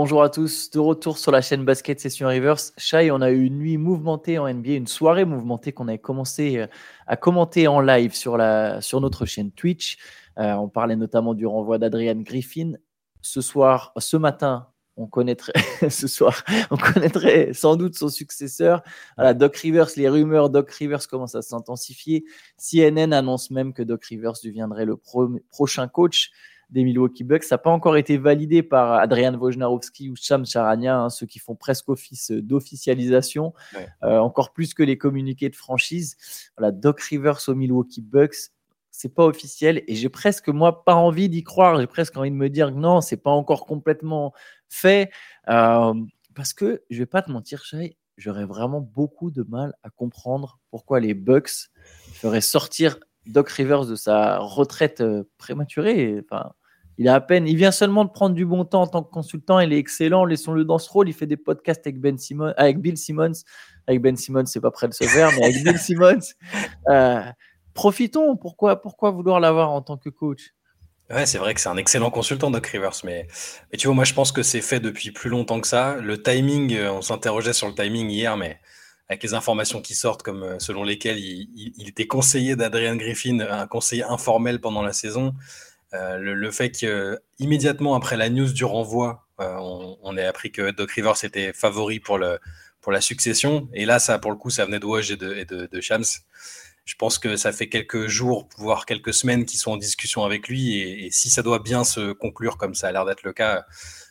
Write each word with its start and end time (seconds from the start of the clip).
Bonjour 0.00 0.22
à 0.22 0.30
tous, 0.30 0.70
de 0.70 0.78
retour 0.78 1.18
sur 1.18 1.32
la 1.32 1.40
chaîne 1.40 1.64
Basket 1.64 1.98
Session 1.98 2.28
Rivers. 2.28 2.60
Shai, 2.76 3.10
on 3.10 3.20
a 3.20 3.32
eu 3.32 3.42
une 3.46 3.58
nuit 3.58 3.78
mouvementée 3.78 4.38
en 4.38 4.48
NBA, 4.48 4.74
une 4.74 4.86
soirée 4.86 5.24
mouvementée 5.24 5.72
qu'on 5.72 5.88
a 5.88 5.98
commencé 5.98 6.58
euh, 6.58 6.66
à 7.08 7.16
commenter 7.16 7.66
en 7.66 7.80
live 7.80 8.14
sur, 8.14 8.36
la, 8.36 8.80
sur 8.80 9.00
notre 9.00 9.26
chaîne 9.26 9.50
Twitch. 9.50 9.98
Euh, 10.38 10.52
on 10.52 10.68
parlait 10.68 10.94
notamment 10.94 11.34
du 11.34 11.46
renvoi 11.46 11.78
d'Adrian 11.78 12.14
Griffin. 12.20 12.74
Ce 13.22 13.40
soir, 13.40 13.92
ce 13.98 14.16
matin, 14.16 14.68
on 14.96 15.08
connaîtrait, 15.08 15.52
ce 15.90 16.06
soir, 16.06 16.44
on 16.70 16.76
connaîtrait 16.76 17.52
sans 17.52 17.74
doute 17.74 17.96
son 17.96 18.08
successeur. 18.08 18.84
Doc 19.34 19.56
Rivers, 19.56 19.88
les 19.96 20.08
rumeurs 20.08 20.48
Doc 20.48 20.70
Rivers 20.70 21.08
commencent 21.08 21.34
à 21.34 21.42
s'intensifier. 21.42 22.24
CNN 22.56 23.12
annonce 23.12 23.50
même 23.50 23.72
que 23.72 23.82
Doc 23.82 24.04
Rivers 24.04 24.34
deviendrait 24.44 24.84
le 24.84 24.96
prochain 24.96 25.88
coach 25.88 26.30
des 26.70 26.84
Milwaukee 26.84 27.24
Bucks. 27.24 27.44
Ça 27.44 27.54
n'a 27.54 27.58
pas 27.58 27.70
encore 27.70 27.96
été 27.96 28.18
validé 28.18 28.62
par 28.62 28.94
Adrian 28.94 29.34
Wojnarowski 29.34 30.10
ou 30.10 30.16
Sham 30.16 30.44
Charania, 30.44 30.98
hein, 30.98 31.10
ceux 31.10 31.26
qui 31.26 31.38
font 31.38 31.54
presque 31.54 31.88
office 31.88 32.30
d'officialisation, 32.30 33.54
euh, 34.02 34.18
encore 34.18 34.52
plus 34.52 34.74
que 34.74 34.82
les 34.82 34.98
communiqués 34.98 35.48
de 35.48 35.56
franchise. 35.56 36.16
Voilà, 36.56 36.72
Doc 36.72 37.00
Rivers 37.00 37.40
aux 37.48 37.54
Milwaukee 37.54 38.02
Bucks, 38.02 38.52
c'est 38.90 39.14
pas 39.14 39.24
officiel 39.24 39.82
et 39.86 39.94
j'ai 39.94 40.08
presque 40.08 40.48
moi 40.48 40.84
pas 40.84 40.94
envie 40.94 41.28
d'y 41.28 41.44
croire. 41.44 41.80
J'ai 41.80 41.86
presque 41.86 42.16
envie 42.16 42.30
de 42.30 42.36
me 42.36 42.50
dire 42.50 42.68
que 42.68 42.78
non, 42.78 43.00
c'est 43.00 43.16
pas 43.16 43.30
encore 43.30 43.64
complètement 43.64 44.32
fait 44.68 45.10
euh, 45.48 45.94
parce 46.34 46.52
que 46.52 46.82
je 46.90 46.98
vais 46.98 47.06
pas 47.06 47.22
te 47.22 47.30
mentir, 47.30 47.64
Shay, 47.64 47.96
j'aurais 48.16 48.44
vraiment 48.44 48.80
beaucoup 48.80 49.30
de 49.30 49.44
mal 49.48 49.74
à 49.82 49.90
comprendre 49.90 50.58
pourquoi 50.70 51.00
les 51.00 51.14
Bucks 51.14 51.70
feraient 52.12 52.40
sortir 52.40 52.98
Doc 53.26 53.48
Rivers 53.50 53.86
de 53.86 53.94
sa 53.94 54.38
retraite 54.38 55.00
euh, 55.00 55.24
prématurée. 55.38 56.22
Enfin, 56.24 56.52
il 56.98 57.08
a 57.08 57.14
à 57.14 57.20
peine, 57.20 57.46
il 57.46 57.56
vient 57.56 57.70
seulement 57.70 58.04
de 58.04 58.10
prendre 58.10 58.34
du 58.34 58.44
bon 58.44 58.64
temps 58.64 58.82
en 58.82 58.86
tant 58.88 59.02
que 59.04 59.10
consultant. 59.10 59.60
Il 59.60 59.72
est 59.72 59.78
excellent. 59.78 60.24
Laissons-le 60.24 60.64
dans 60.64 60.78
ce 60.78 60.90
rôle. 60.90 61.08
Il 61.08 61.12
fait 61.12 61.26
des 61.26 61.36
podcasts 61.36 61.86
avec 61.86 62.00
Ben 62.00 62.16
avec 62.56 62.80
Bill 62.80 62.98
Simmons. 62.98 63.44
Avec 63.86 64.02
Ben 64.02 64.16
Simmons, 64.16 64.46
c'est 64.46 64.60
pas 64.60 64.72
prêt 64.72 64.88
de 64.88 64.94
se 64.94 65.04
faire, 65.04 65.30
mais 65.36 65.44
avec 65.44 65.62
Bill 65.62 65.78
Simmons. 65.78 66.18
Euh, 66.88 67.20
profitons. 67.74 68.36
Pourquoi, 68.36 68.80
pourquoi 68.80 69.10
vouloir 69.10 69.40
l'avoir 69.40 69.70
en 69.70 69.82
tant 69.82 69.98
que 69.98 70.08
coach? 70.08 70.54
Ouais, 71.10 71.26
c'est 71.26 71.38
vrai 71.38 71.54
que 71.54 71.60
c'est 71.60 71.68
un 71.68 71.76
excellent 71.76 72.10
consultant, 72.10 72.50
Doc 72.50 72.66
Rivers, 72.66 73.00
mais, 73.04 73.26
mais 73.70 73.78
tu 73.78 73.86
vois, 73.86 73.94
moi, 73.94 74.04
je 74.04 74.14
pense 74.14 74.32
que 74.32 74.42
c'est 74.42 74.62
fait 74.62 74.80
depuis 74.80 75.10
plus 75.10 75.28
longtemps 75.28 75.60
que 75.60 75.66
ça. 75.66 75.96
Le 75.96 76.22
timing, 76.22 76.74
euh, 76.74 76.92
on 76.92 77.02
s'interrogeait 77.02 77.52
sur 77.52 77.66
le 77.66 77.74
timing 77.74 78.08
hier, 78.10 78.36
mais 78.36 78.58
avec 79.08 79.22
les 79.22 79.34
informations 79.34 79.82
qui 79.82 79.94
sortent, 79.94 80.22
comme 80.22 80.42
euh, 80.42 80.58
selon 80.58 80.82
lesquelles 80.82 81.18
il, 81.18 81.74
il 81.76 81.88
était 81.88 82.06
conseiller 82.06 82.56
d'Adrian 82.56 82.96
Griffin, 82.96 83.40
un 83.40 83.66
conseiller 83.66 84.04
informel 84.04 84.60
pendant 84.60 84.82
la 84.82 84.92
saison, 84.92 85.34
euh, 85.94 86.18
le, 86.18 86.50
fait 86.50 86.70
qu'immédiatement 86.70 87.94
après 87.94 88.16
la 88.16 88.28
news 88.28 88.52
du 88.52 88.64
renvoi, 88.64 89.26
euh, 89.40 89.56
on, 89.58 89.98
on, 90.02 90.16
a 90.16 90.24
appris 90.24 90.52
que 90.52 90.70
Doc 90.70 90.90
Rivers 90.92 91.24
était 91.24 91.52
favori 91.52 91.98
pour, 92.00 92.18
le, 92.18 92.38
pour 92.80 92.92
la 92.92 93.00
succession. 93.00 93.68
Et 93.72 93.86
là, 93.86 93.98
ça, 93.98 94.18
pour 94.18 94.30
le 94.30 94.36
coup, 94.36 94.50
ça 94.50 94.66
venait 94.66 94.80
de 94.80 94.86
Woj 94.86 95.10
et 95.12 95.16
de, 95.16 95.66
de, 95.66 95.80
Shams. 95.80 96.04
Je 96.84 96.94
pense 96.96 97.18
que 97.18 97.36
ça 97.36 97.52
fait 97.52 97.68
quelques 97.68 98.06
jours, 98.06 98.48
voire 98.58 98.84
quelques 98.84 99.14
semaines 99.14 99.46
qu'ils 99.46 99.60
sont 99.60 99.72
en 99.72 99.76
discussion 99.76 100.24
avec 100.24 100.48
lui. 100.48 100.78
Et, 100.78 101.10
si 101.10 101.30
ça 101.30 101.42
doit 101.42 101.58
bien 101.60 101.84
se 101.84 102.12
conclure 102.12 102.58
comme 102.58 102.74
ça 102.74 102.88
a 102.88 102.92
l'air 102.92 103.06
d'être 103.06 103.22
le 103.22 103.32
cas, 103.32 103.64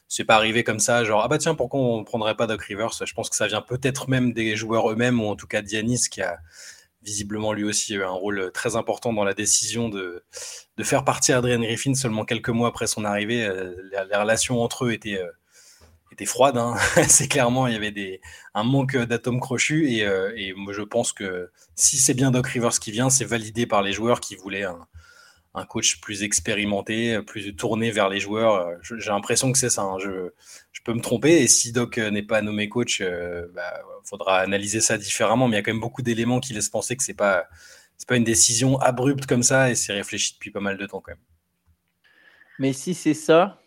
c'est 0.08 0.23
pas 0.23 0.36
arrivé 0.36 0.64
comme 0.64 0.80
ça, 0.80 1.03
genre 1.03 1.22
ah 1.22 1.28
bah 1.28 1.38
tiens, 1.38 1.53
pourquoi 1.53 1.81
on 1.81 2.05
prendrait 2.05 2.36
pas 2.36 2.48
Doc 2.48 2.61
Rivers? 2.61 2.92
Je 3.05 3.14
pense 3.14 3.30
que 3.30 3.36
ça 3.36 3.48
vient 3.48 3.61
peut-être 3.61 4.09
même 4.09 4.31
des 4.31 4.55
joueurs 4.55 4.89
eux-mêmes, 4.89 5.22
ou 5.22 5.28
en 5.28 5.36
tout 5.36 5.48
cas 5.48 5.61
Dianis 5.61 6.08
qui 6.09 6.22
a, 6.22 6.39
visiblement 7.08 7.54
lui 7.54 7.64
aussi 7.64 7.96
eu 7.96 8.04
un 8.04 8.10
rôle 8.10 8.52
très 8.54 8.76
important 8.76 9.14
dans 9.14 9.24
la 9.24 9.34
décision 9.34 9.88
de, 9.88 10.26
de 10.76 10.84
faire 10.84 11.06
partir 11.06 11.38
Adrian 11.38 11.62
Griffin 11.62 11.94
seulement 11.94 12.26
quelques 12.26 12.50
mois 12.50 12.68
après 12.68 12.86
son 12.86 13.06
arrivée. 13.06 13.45
Euh, 13.45 13.73
les, 13.92 14.18
relations 14.18 14.62
entre 14.62 14.86
eux 14.86 14.92
étaient, 14.92 15.17
euh, 15.17 15.32
étaient 16.12 16.26
froides. 16.26 16.58
Hein. 16.58 16.76
c'est 17.08 17.30
clairement, 17.30 17.66
il 17.67 17.73
y 17.73 17.78
avait 17.78 17.92
des, 17.92 18.20
un 18.54 18.64
manque 18.64 18.98
d'atomes 18.98 19.40
crochus. 19.40 19.90
Et, 19.90 20.04
euh, 20.04 20.34
et, 20.36 20.52
moi, 20.54 20.73
je 20.73 20.82
pense 20.82 21.14
que 21.14 21.50
si 21.76 21.98
c'est 21.98 22.14
bien 22.14 22.30
Doc 22.30 22.48
Rivers 22.48 22.78
qui 22.78 22.92
vient, 22.92 23.10
c'est 23.10 23.26
validé 23.26 23.66
par 23.66 23.82
les 23.82 23.94
joueurs 23.94 24.20
qui 24.20 24.36
voulaient 24.36 24.66
un 25.58 25.66
coach 25.66 26.00
plus 26.02 26.23
expérimenté, 26.23 27.22
plus 27.22 27.56
tourné 27.56 27.92
vers 27.92 28.10
les 28.10 28.20
joueurs. 28.20 28.70
J'ai 28.82 29.10
l'impression 29.10 29.52
que 29.52 29.58
c'est 29.58 29.70
ça. 29.70 29.84
Hein. 29.84 29.98
Je, 30.00 30.30
je, 30.72 30.82
peux 30.84 30.94
me 30.94 31.02
tromper. 31.02 31.42
Et 31.42 31.48
si 31.48 31.72
Doc 31.72 31.98
n'est 31.98 32.23
pas 32.23 32.42
nommé 32.42 32.70
coach, 32.70 33.00
il 33.00 33.50
bah, 33.54 33.82
faudra 34.04 34.40
analyser 34.40 34.82
ça 34.82 34.98
différemment. 34.98 35.48
Mais 35.48 35.56
il 35.56 35.60
y 35.60 35.62
a 35.62 35.64
quand 35.64 35.73
même 35.73 35.82
beaucoup 35.82 36.02
d'éléments 36.02 36.40
qui 36.40 36.54
laissent 36.54 36.70
penser 36.70 36.96
que 36.96 37.04
c'est 37.04 37.14
pas 37.14 37.48
c'est 37.98 38.08
pas 38.08 38.16
une 38.16 38.23
décision 38.23 38.80
abrupte 38.80 39.26
comme 39.26 39.44
ça 39.44 39.72
et 39.72 39.76
c'est 39.76 39.94
réfléchi 39.94 40.34
depuis 40.34 40.52
pas 40.52 40.60
mal 40.60 40.78
de 40.78 40.86
temps 40.86 41.02
quand 41.02 41.12
même. 41.12 41.23
Mais 42.60 42.73
si 42.73 42.94
c'est 42.94 43.14
ça, 43.14 43.60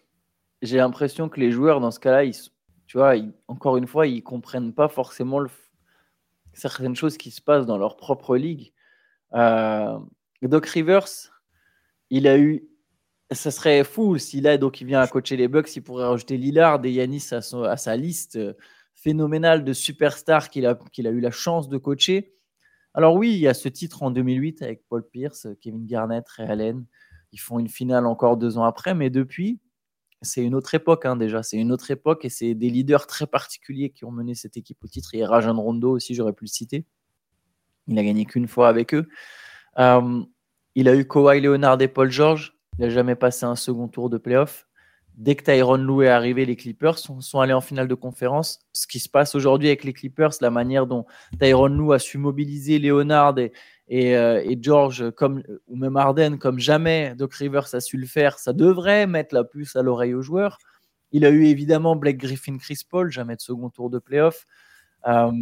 j'ai 0.62 0.78
l'impression 0.78 1.28
que 1.28 1.40
les 1.40 1.50
joueurs 1.50 1.80
dans 1.80 1.90
ce 1.90 2.00
cas-là, 2.00 2.30
tu 2.86 2.98
vois, 2.98 3.14
encore 3.48 3.76
une 3.76 3.86
fois, 3.86 4.06
ils 4.06 4.22
comprennent 4.22 4.72
pas 4.72 4.88
forcément 4.88 5.44
certaines 6.52 6.96
choses 6.96 7.16
qui 7.16 7.30
se 7.30 7.40
passent 7.40 7.66
dans 7.66 7.78
leur 7.78 7.96
propre 7.96 8.36
ligue. 8.36 8.72
Euh, 9.34 9.98
Doc 10.42 10.66
Rivers, 10.66 11.08
il 12.10 12.26
a 12.26 12.38
eu. 12.38 12.66
Ça 13.32 13.52
serait 13.52 13.84
fou 13.84 14.18
s'il 14.18 14.42
donc 14.58 14.82
vient 14.82 15.00
à 15.00 15.06
coacher 15.06 15.36
les 15.36 15.46
Bucks, 15.46 15.74
il 15.76 15.82
pourrait 15.82 16.04
rajouter 16.04 16.36
Lillard 16.36 16.84
et 16.84 16.90
Yanis 16.90 17.28
à, 17.30 17.76
sa 17.76 17.96
liste 17.96 18.38
phénoménale 18.94 19.62
de 19.62 19.72
superstars 19.72 20.50
qu'il 20.50 20.66
a, 20.66 20.76
eu 20.96 21.20
la 21.20 21.30
chance 21.30 21.68
de 21.68 21.78
coacher. 21.78 22.34
Alors 22.92 23.14
oui, 23.14 23.32
il 23.32 23.38
y 23.38 23.46
a 23.46 23.54
ce 23.54 23.68
titre 23.68 24.02
en 24.02 24.10
2008 24.10 24.62
avec 24.62 24.82
Paul 24.88 25.08
Pierce, 25.08 25.46
Kevin 25.60 25.86
Garnett, 25.86 26.28
Ray 26.28 26.48
Allen. 26.48 26.84
Ils 27.30 27.38
font 27.38 27.60
une 27.60 27.68
finale 27.68 28.04
encore 28.04 28.36
deux 28.36 28.58
ans 28.58 28.64
après, 28.64 28.96
mais 28.96 29.10
depuis, 29.10 29.60
c'est 30.22 30.42
une 30.42 30.56
autre 30.56 30.74
époque 30.74 31.06
hein, 31.06 31.14
déjà. 31.14 31.44
C'est 31.44 31.56
une 31.56 31.70
autre 31.70 31.90
époque 31.92 32.24
et 32.24 32.28
c'est 32.28 32.54
des 32.54 32.68
leaders 32.68 33.06
très 33.06 33.28
particuliers 33.28 33.90
qui 33.90 34.04
ont 34.04 34.10
mené 34.10 34.34
cette 34.34 34.56
équipe 34.56 34.82
au 34.82 34.88
titre. 34.88 35.14
Il 35.14 35.20
y 35.20 35.22
a 35.22 35.28
Rajon 35.28 35.54
Rondo 35.54 35.92
aussi, 35.92 36.14
j'aurais 36.14 36.32
pu 36.32 36.44
le 36.44 36.50
citer. 36.50 36.84
Il 37.86 37.98
a 37.98 38.02
gagné 38.02 38.24
qu'une 38.24 38.48
fois 38.48 38.68
avec 38.68 38.92
eux. 38.92 39.08
Euh, 39.78 40.22
il 40.74 40.88
a 40.88 40.94
eu 40.94 41.06
Kawhi 41.06 41.40
Leonard 41.40 41.80
et 41.82 41.88
Paul 41.88 42.10
George. 42.10 42.54
Il 42.78 42.84
n'a 42.84 42.90
jamais 42.90 43.14
passé 43.14 43.44
un 43.44 43.56
second 43.56 43.88
tour 43.88 44.10
de 44.10 44.18
playoff. 44.18 44.66
Dès 45.16 45.34
que 45.34 45.44
Tyron 45.44 45.76
Lou 45.76 46.02
est 46.02 46.08
arrivé, 46.08 46.46
les 46.46 46.56
Clippers 46.56 46.98
sont, 46.98 47.40
allés 47.40 47.52
en 47.52 47.60
finale 47.60 47.88
de 47.88 47.94
conférence. 47.94 48.60
Ce 48.72 48.86
qui 48.86 48.98
se 48.98 49.08
passe 49.08 49.34
aujourd'hui 49.34 49.68
avec 49.68 49.84
les 49.84 49.92
Clippers, 49.92 50.30
la 50.40 50.50
manière 50.50 50.86
dont 50.86 51.04
Tyron 51.38 51.68
Lou 51.68 51.92
a 51.92 51.98
su 51.98 52.16
mobiliser 52.16 52.78
Leonard 52.78 53.34
et, 53.38 54.16
euh, 54.16 54.54
George, 54.60 55.10
comme, 55.10 55.42
ou 55.66 55.76
même 55.76 55.96
Arden, 55.96 56.38
comme 56.38 56.58
jamais 56.58 57.14
Doc 57.16 57.34
Rivers 57.34 57.74
a 57.74 57.80
su 57.80 57.98
le 57.98 58.06
faire, 58.06 58.38
ça 58.38 58.54
devrait 58.54 59.06
mettre 59.06 59.34
la 59.34 59.44
puce 59.44 59.76
à 59.76 59.82
l'oreille 59.82 60.14
aux 60.14 60.22
joueurs. 60.22 60.56
Il 61.12 61.26
a 61.26 61.30
eu 61.30 61.44
évidemment 61.44 61.96
Blake 61.96 62.16
Griffin, 62.16 62.56
Chris 62.56 62.80
Paul, 62.88 63.10
jamais 63.10 63.36
de 63.36 63.42
second 63.42 63.68
tour 63.68 63.90
de 63.90 63.98
playoff. 63.98 64.46
Euh, 65.06 65.32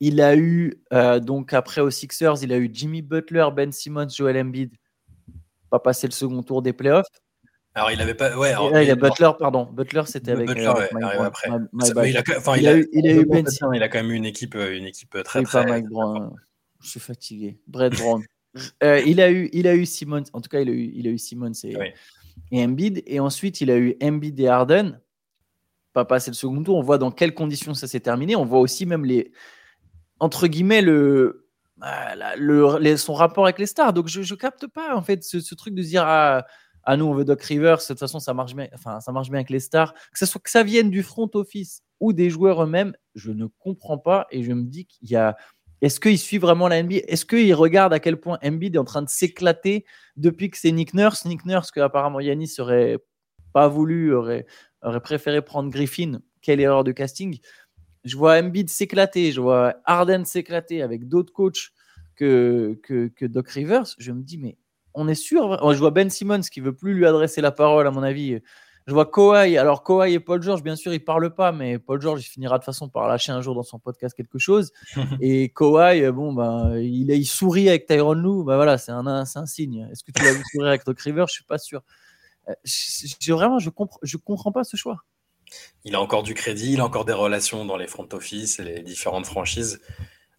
il 0.00 0.20
a 0.20 0.36
eu, 0.36 0.74
euh, 0.92 1.20
donc 1.20 1.52
après 1.52 1.80
aux 1.80 1.90
Sixers, 1.90 2.42
il 2.42 2.52
a 2.52 2.58
eu 2.58 2.70
Jimmy 2.72 3.02
Butler, 3.02 3.48
Ben 3.54 3.72
Simmons, 3.72 4.08
Joel 4.08 4.38
Embiid, 4.38 4.74
pas 5.70 5.78
passé 5.78 6.06
le 6.06 6.12
second 6.12 6.42
tour 6.42 6.62
des 6.62 6.72
playoffs. 6.72 7.06
Alors, 7.76 7.90
il 7.90 8.00
avait 8.00 8.14
pas. 8.14 8.34
Ouais, 8.38 8.54
il 8.84 8.90
a 8.90 8.94
Butler, 8.94 9.30
pardon. 9.38 9.68
Butler, 9.70 10.02
c'était 10.06 10.30
avec. 10.30 10.46
Butler, 10.46 10.66
euh, 10.66 10.96
ouais, 10.96 11.26
après. 11.26 11.50
il, 12.08 12.16
a, 12.16 12.22
enfin, 12.38 12.56
il, 12.56 12.66
a, 12.66 12.74
eu, 12.74 12.88
il 12.90 13.06
a 13.06 13.12
eu 13.12 13.26
Ben 13.26 13.44
Il 13.74 13.82
a 13.82 13.88
quand 13.90 13.98
même 13.98 14.10
eu 14.10 14.14
une 14.14 14.24
équipe, 14.24 14.54
euh, 14.54 14.74
une 14.74 14.86
équipe 14.86 15.14
euh, 15.14 15.22
très, 15.22 15.42
très. 15.42 15.62
Pas 15.62 15.70
Mike 15.70 15.88
Brown. 15.90 16.34
Je 16.80 16.88
suis 16.88 17.00
fatigué. 17.00 17.58
Brett 17.66 17.94
Brown. 17.94 18.24
il, 18.82 19.20
a 19.20 19.30
eu, 19.30 19.50
il 19.52 19.68
a 19.68 19.74
eu 19.74 19.84
Simmons. 19.84 20.24
En 20.32 20.40
tout 20.40 20.48
cas, 20.48 20.60
il 20.60 20.70
a 20.70 20.72
eu, 20.72 20.90
il 20.94 21.06
a 21.06 21.10
eu 21.10 21.18
Simmons 21.18 21.52
et, 21.64 21.76
et 22.50 22.64
Embiid. 22.64 23.02
Et 23.06 23.20
ensuite, 23.20 23.60
il 23.60 23.70
a 23.70 23.76
eu 23.76 23.94
Embiid 24.02 24.40
et 24.40 24.48
Harden. 24.48 24.98
Pas 25.92 26.06
passé 26.06 26.30
le 26.30 26.34
second 26.34 26.62
tour. 26.62 26.78
On 26.78 26.82
voit 26.82 26.96
dans 26.96 27.10
quelles 27.10 27.34
conditions 27.34 27.74
ça 27.74 27.86
s'est 27.86 28.00
terminé. 28.00 28.36
On 28.36 28.46
voit 28.46 28.60
aussi 28.60 28.86
même 28.86 29.04
les. 29.04 29.32
Entre 30.20 30.46
guillemets, 30.46 30.82
le. 30.82 31.46
le, 32.38 32.96
son 32.96 33.14
rapport 33.14 33.44
avec 33.44 33.58
les 33.58 33.66
stars. 33.66 33.92
Donc, 33.92 34.08
je 34.08 34.20
ne 34.20 34.38
capte 34.38 34.66
pas, 34.66 34.94
en 34.96 35.02
fait, 35.02 35.22
ce, 35.24 35.54
truc 35.54 35.74
de 35.74 35.82
dire. 35.82 36.04
Ah, 36.06 36.46
ah 36.88 36.96
nous 36.96 37.04
on 37.04 37.14
veut 37.14 37.24
Doc 37.24 37.42
Rivers, 37.42 37.78
de 37.78 37.84
toute 37.84 37.98
façon 37.98 38.20
ça 38.20 38.32
marche 38.32 38.54
bien, 38.54 38.68
enfin 38.72 39.00
ça 39.00 39.10
marche 39.10 39.28
bien 39.28 39.40
avec 39.40 39.50
les 39.50 39.58
stars, 39.58 39.92
que 39.92 40.20
ça 40.20 40.24
soit 40.24 40.40
que 40.40 40.50
ça 40.50 40.62
vienne 40.62 40.88
du 40.88 41.02
front 41.02 41.28
office 41.34 41.82
ou 41.98 42.12
des 42.12 42.30
joueurs 42.30 42.62
eux-mêmes, 42.62 42.94
je 43.16 43.32
ne 43.32 43.46
comprends 43.58 43.98
pas 43.98 44.28
et 44.30 44.44
je 44.44 44.52
me 44.52 44.62
dis 44.62 44.86
qu'il 44.86 45.10
y 45.10 45.16
a 45.16 45.36
est-ce 45.82 46.00
qu'il 46.00 46.18
suit 46.18 46.38
vraiment 46.38 46.68
la 46.68 46.82
NBA 46.82 46.96
Est-ce 47.06 47.26
qu'il 47.26 47.54
regarde 47.54 47.92
à 47.92 48.00
quel 48.00 48.18
point 48.18 48.38
Embiid 48.42 48.76
est 48.76 48.78
en 48.78 48.84
train 48.84 49.02
de 49.02 49.08
s'éclater 49.08 49.84
depuis 50.16 50.48
que 50.50 50.56
c'est 50.56 50.72
Nick 50.72 50.94
Nurse? 50.94 51.26
Nick 51.26 51.44
Nurse, 51.44 51.70
que 51.70 51.80
apparemment 51.80 52.20
Yanis 52.20 52.54
aurait 52.58 52.98
pas 53.52 53.68
voulu, 53.68 54.14
aurait 54.14 54.46
préféré 55.02 55.42
prendre 55.42 55.70
Griffin. 55.70 56.20
Quelle 56.40 56.60
erreur 56.60 56.84
de 56.84 56.92
casting. 56.92 57.40
Je 58.06 58.16
vois 58.16 58.38
Embiid 58.38 58.70
s'éclater, 58.70 59.32
je 59.32 59.40
vois 59.40 59.74
Arden 59.84 60.24
s'éclater 60.24 60.80
avec 60.80 61.08
d'autres 61.08 61.32
coachs 61.32 61.72
que, 62.14 62.78
que, 62.82 63.08
que 63.08 63.26
Doc 63.26 63.48
Rivers. 63.50 63.86
Je 63.98 64.12
me 64.12 64.22
dis, 64.22 64.38
mais 64.38 64.56
on 64.94 65.08
est 65.08 65.14
sûr. 65.14 65.58
Je 65.74 65.78
vois 65.78 65.90
Ben 65.90 66.08
Simmons 66.08 66.40
qui 66.40 66.60
veut 66.60 66.74
plus 66.74 66.94
lui 66.94 67.06
adresser 67.06 67.40
la 67.40 67.52
parole, 67.52 67.86
à 67.86 67.90
mon 67.90 68.02
avis. 68.02 68.40
Je 68.86 68.94
vois 68.94 69.06
Kawhi. 69.06 69.58
Alors, 69.58 69.82
Kawhi 69.82 70.14
et 70.14 70.20
Paul 70.20 70.40
George, 70.40 70.62
bien 70.62 70.76
sûr, 70.76 70.94
ils 70.94 71.04
parlent 71.04 71.34
pas, 71.34 71.50
mais 71.50 71.80
Paul 71.80 72.00
George, 72.00 72.20
il 72.24 72.28
finira 72.28 72.58
de 72.58 72.64
façon 72.64 72.88
par 72.88 73.08
lâcher 73.08 73.32
un 73.32 73.40
jour 73.40 73.56
dans 73.56 73.64
son 73.64 73.80
podcast 73.80 74.16
quelque 74.16 74.38
chose. 74.38 74.72
et 75.20 75.52
Kawhi, 75.54 76.08
bon, 76.12 76.32
ben, 76.32 76.76
il, 76.78 77.10
il 77.10 77.26
sourit 77.26 77.68
avec 77.68 77.86
Tyron 77.86 78.14
Lou. 78.14 78.44
Ben 78.44 78.54
voilà, 78.54 78.78
c'est 78.78 78.92
un, 78.92 79.06
un, 79.06 79.24
signe. 79.24 79.88
Est-ce 79.90 80.04
que 80.04 80.12
tu 80.12 80.22
l'as 80.22 80.32
vu 80.32 80.42
sourire 80.52 80.68
avec 80.68 80.86
Doc 80.86 81.00
River 81.00 81.24
Je 81.26 81.32
suis 81.32 81.44
pas 81.44 81.58
sûr. 81.58 81.82
Euh, 82.48 82.54
je, 82.64 83.32
vraiment, 83.32 83.58
je 83.58 83.70
comprends, 83.70 83.98
je 84.02 84.16
comprends 84.16 84.52
pas 84.52 84.62
ce 84.62 84.76
choix. 84.76 85.02
Il 85.84 85.94
a 85.94 86.00
encore 86.00 86.22
du 86.22 86.34
crédit, 86.34 86.72
il 86.72 86.80
a 86.80 86.84
encore 86.84 87.04
des 87.04 87.12
relations 87.12 87.64
dans 87.64 87.76
les 87.76 87.86
front 87.86 88.08
office 88.12 88.58
et 88.58 88.64
les 88.64 88.82
différentes 88.82 89.26
franchises. 89.26 89.80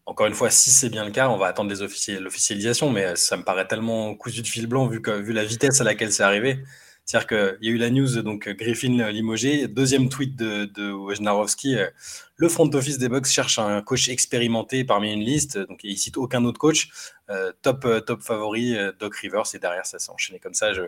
Encore 0.05 0.27
une 0.27 0.33
fois, 0.33 0.49
si 0.49 0.69
c'est 0.69 0.89
bien 0.89 1.05
le 1.05 1.11
cas, 1.11 1.29
on 1.29 1.37
va 1.37 1.47
attendre 1.47 1.73
l'officialisation, 1.73 2.89
mais 2.89 3.15
ça 3.15 3.35
me 3.35 3.43
paraît 3.43 3.67
tellement 3.67 4.15
cousu 4.15 4.41
de 4.41 4.47
fil 4.47 4.67
blanc 4.67 4.87
vu, 4.87 5.01
que, 5.01 5.11
vu 5.11 5.33
la 5.33 5.43
vitesse 5.43 5.81
à 5.81 5.83
laquelle 5.83 6.11
c'est 6.11 6.23
arrivé. 6.23 6.63
C'est-à-dire 7.07 7.27
qu'il 7.27 7.67
y 7.67 7.69
a 7.69 7.71
eu 7.71 7.77
la 7.77 7.89
news, 7.89 8.21
donc 8.21 8.49
Griffin 8.49 9.09
limogé, 9.11 9.69
deuxième 9.69 10.09
tweet 10.09 10.35
de, 10.35 10.91
Wojnarowski, 10.91 11.77
euh, 11.77 11.87
le 12.35 12.49
front 12.49 12.69
office 12.73 12.97
des 12.97 13.07
Bucks 13.07 13.27
cherche 13.27 13.59
un 13.59 13.81
coach 13.81 14.09
expérimenté 14.09 14.83
parmi 14.83 15.13
une 15.13 15.21
liste, 15.21 15.57
donc 15.57 15.79
il 15.85 15.97
cite 15.97 16.17
aucun 16.17 16.43
autre 16.43 16.59
coach, 16.59 16.89
euh, 17.29 17.53
top, 17.61 17.85
euh, 17.85 18.01
top 18.01 18.21
favori, 18.21 18.75
Doc 18.99 19.15
Rivers, 19.15 19.45
et 19.53 19.59
derrière 19.59 19.85
ça 19.85 19.99
s'est 19.99 20.11
enchaîné 20.11 20.39
comme 20.39 20.53
ça. 20.53 20.73
Je, 20.73 20.81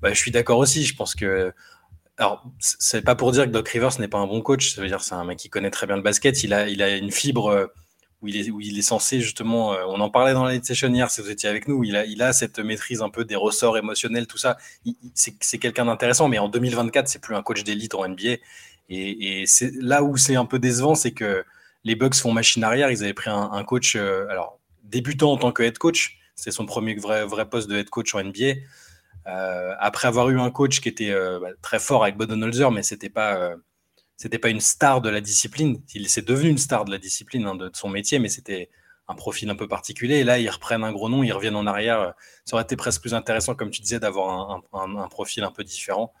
bah, 0.00 0.10
je 0.12 0.18
suis 0.18 0.30
d'accord 0.30 0.58
aussi, 0.58 0.84
je 0.84 0.94
pense 0.94 1.16
que 1.16 1.52
alors, 2.18 2.44
c'est 2.58 3.02
pas 3.02 3.14
pour 3.14 3.30
dire 3.32 3.44
que 3.44 3.50
Doc 3.50 3.68
Rivers 3.68 4.00
n'est 4.00 4.08
pas 4.08 4.18
un 4.18 4.26
bon 4.26 4.40
coach. 4.40 4.74
Ça 4.74 4.80
veut 4.80 4.88
dire 4.88 5.02
c'est 5.02 5.14
un 5.14 5.24
mec 5.24 5.38
qui 5.38 5.50
connaît 5.50 5.70
très 5.70 5.86
bien 5.86 5.96
le 5.96 6.02
basket. 6.02 6.44
Il 6.44 6.54
a, 6.54 6.68
il 6.68 6.82
a 6.82 6.96
une 6.96 7.10
fibre 7.10 7.70
où 8.22 8.28
il 8.28 8.36
est, 8.36 8.50
où 8.50 8.60
il 8.60 8.78
est 8.78 8.82
censé 8.82 9.20
justement. 9.20 9.72
on 9.88 10.00
en 10.00 10.08
parlait 10.08 10.32
dans 10.32 10.44
la 10.44 10.62
session 10.62 10.88
hier, 10.88 11.10
si 11.10 11.20
vous 11.20 11.30
étiez 11.30 11.48
avec 11.48 11.68
nous. 11.68 11.84
Il 11.84 11.94
a, 11.94 12.06
il 12.06 12.22
a 12.22 12.32
cette 12.32 12.58
maîtrise 12.58 13.02
un 13.02 13.10
peu 13.10 13.26
des 13.26 13.36
ressorts 13.36 13.76
émotionnels, 13.76 14.26
tout 14.26 14.38
ça. 14.38 14.56
C'est 15.14 15.58
quelqu'un 15.58 15.84
d'intéressant, 15.84 16.28
mais 16.28 16.38
en 16.38 16.48
2024, 16.48 17.06
c'est 17.06 17.20
plus 17.20 17.36
un 17.36 17.42
coach 17.42 17.64
d'élite 17.64 17.94
en 17.94 18.08
NBA. 18.08 18.38
Et, 18.88 19.40
et 19.42 19.46
c'est 19.46 19.72
là 19.74 20.02
où 20.02 20.16
c'est 20.16 20.36
un 20.36 20.46
peu 20.46 20.58
décevant, 20.58 20.94
c'est 20.94 21.12
que 21.12 21.44
les 21.84 21.96
Bucks 21.96 22.14
font 22.14 22.32
machine 22.32 22.64
arrière. 22.64 22.90
Ils 22.90 23.02
avaient 23.04 23.14
pris 23.14 23.30
un, 23.30 23.64
coach, 23.64 23.94
alors 23.94 24.58
débutant 24.84 25.32
en 25.32 25.36
tant 25.36 25.52
que 25.52 25.62
head 25.62 25.76
coach. 25.76 26.18
C'est 26.34 26.50
son 26.50 26.66
premier 26.66 26.94
vrai, 26.94 27.24
vrai 27.26 27.48
poste 27.48 27.68
de 27.68 27.76
head 27.76 27.90
coach 27.90 28.14
en 28.14 28.22
NBA. 28.22 28.54
Euh, 29.26 29.74
après 29.80 30.06
avoir 30.06 30.28
eu 30.30 30.38
un 30.38 30.50
coach 30.50 30.80
qui 30.80 30.88
était 30.88 31.10
euh, 31.10 31.40
bah, 31.40 31.48
très 31.60 31.80
fort 31.80 32.04
avec 32.04 32.16
Bodenholzer, 32.16 32.70
mais 32.70 32.84
c'était 32.84 33.10
pas 33.10 33.36
euh, 33.36 33.56
pas 34.40 34.48
une 34.48 34.60
star 34.60 35.00
de 35.00 35.08
la 35.08 35.20
discipline. 35.20 35.82
Il 35.94 36.08
s'est 36.08 36.22
devenu 36.22 36.50
une 36.50 36.58
star 36.58 36.84
de 36.84 36.92
la 36.92 36.98
discipline 36.98 37.44
hein, 37.46 37.56
de, 37.56 37.70
son 37.74 37.88
métier, 37.88 38.20
mais 38.20 38.28
c'était 38.28 38.70
un 39.08 39.14
profil 39.14 39.50
un 39.50 39.56
peu 39.56 39.66
particulier. 39.66 40.16
Et 40.16 40.24
là, 40.24 40.38
ils 40.38 40.48
reprennent 40.48 40.84
un 40.84 40.92
gros 40.92 41.08
nom, 41.08 41.24
ils 41.24 41.32
reviennent 41.32 41.56
en 41.56 41.66
arrière. 41.66 42.14
Ça 42.44 42.54
aurait 42.54 42.64
été 42.64 42.76
presque 42.76 43.00
plus 43.00 43.14
intéressant, 43.14 43.54
comme 43.54 43.70
tu 43.70 43.82
disais, 43.82 44.00
d'avoir 44.00 44.62
un, 44.72 45.08
profil 45.08 45.44
un 45.44 45.50
peu 45.50 45.64
différent. 45.64 46.12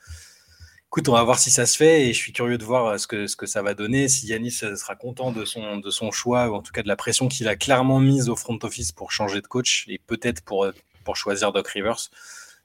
Écoute, 0.86 1.08
on 1.08 1.12
va 1.12 1.22
voir 1.24 1.38
si 1.38 1.50
ça 1.50 1.66
se 1.66 1.76
fait 1.76 2.06
et 2.06 2.12
je 2.12 2.18
suis 2.18 2.32
curieux 2.32 2.58
de 2.58 2.64
voir 2.64 2.98
ce 2.98 3.06
que, 3.06 3.26
ce 3.26 3.36
que 3.36 3.46
ça 3.46 3.62
va 3.62 3.74
donner. 3.74 4.08
Si 4.08 4.26
Yanis 4.26 4.52
sera 4.52 4.94
content 4.94 5.32
de 5.32 5.44
son, 5.44 5.78
de 5.78 5.90
son 5.90 6.12
choix, 6.12 6.48
ou 6.48 6.54
en 6.54 6.62
tout 6.62 6.72
cas 6.72 6.82
de 6.82 6.88
la 6.88 6.96
pression 6.96 7.28
qu'il 7.28 7.48
a 7.48 7.56
clairement 7.56 7.98
mise 7.98 8.28
au 8.28 8.36
front 8.36 8.58
office 8.62 8.92
pour 8.92 9.10
changer 9.10 9.40
de 9.40 9.46
coach 9.46 9.84
et 9.88 9.98
peut-être 9.98 10.42
pour, 10.42 10.66
pour 11.04 11.16
choisir 11.16 11.52
Doc 11.52 11.68
Rivers. 11.68 12.10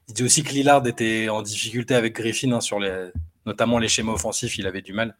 Il 0.08 0.14
dit 0.14 0.22
aussi 0.24 0.42
que 0.42 0.52
Lillard 0.52 0.86
était 0.86 1.28
en 1.28 1.42
difficulté 1.42 1.94
avec 1.94 2.14
Griffin 2.14 2.52
hein, 2.52 2.60
sur 2.60 2.78
les, 2.80 3.10
notamment 3.46 3.78
les 3.78 3.88
schémas 3.88 4.12
offensifs, 4.12 4.58
il 4.58 4.66
avait 4.66 4.82
du 4.82 4.92
mal. 4.92 5.16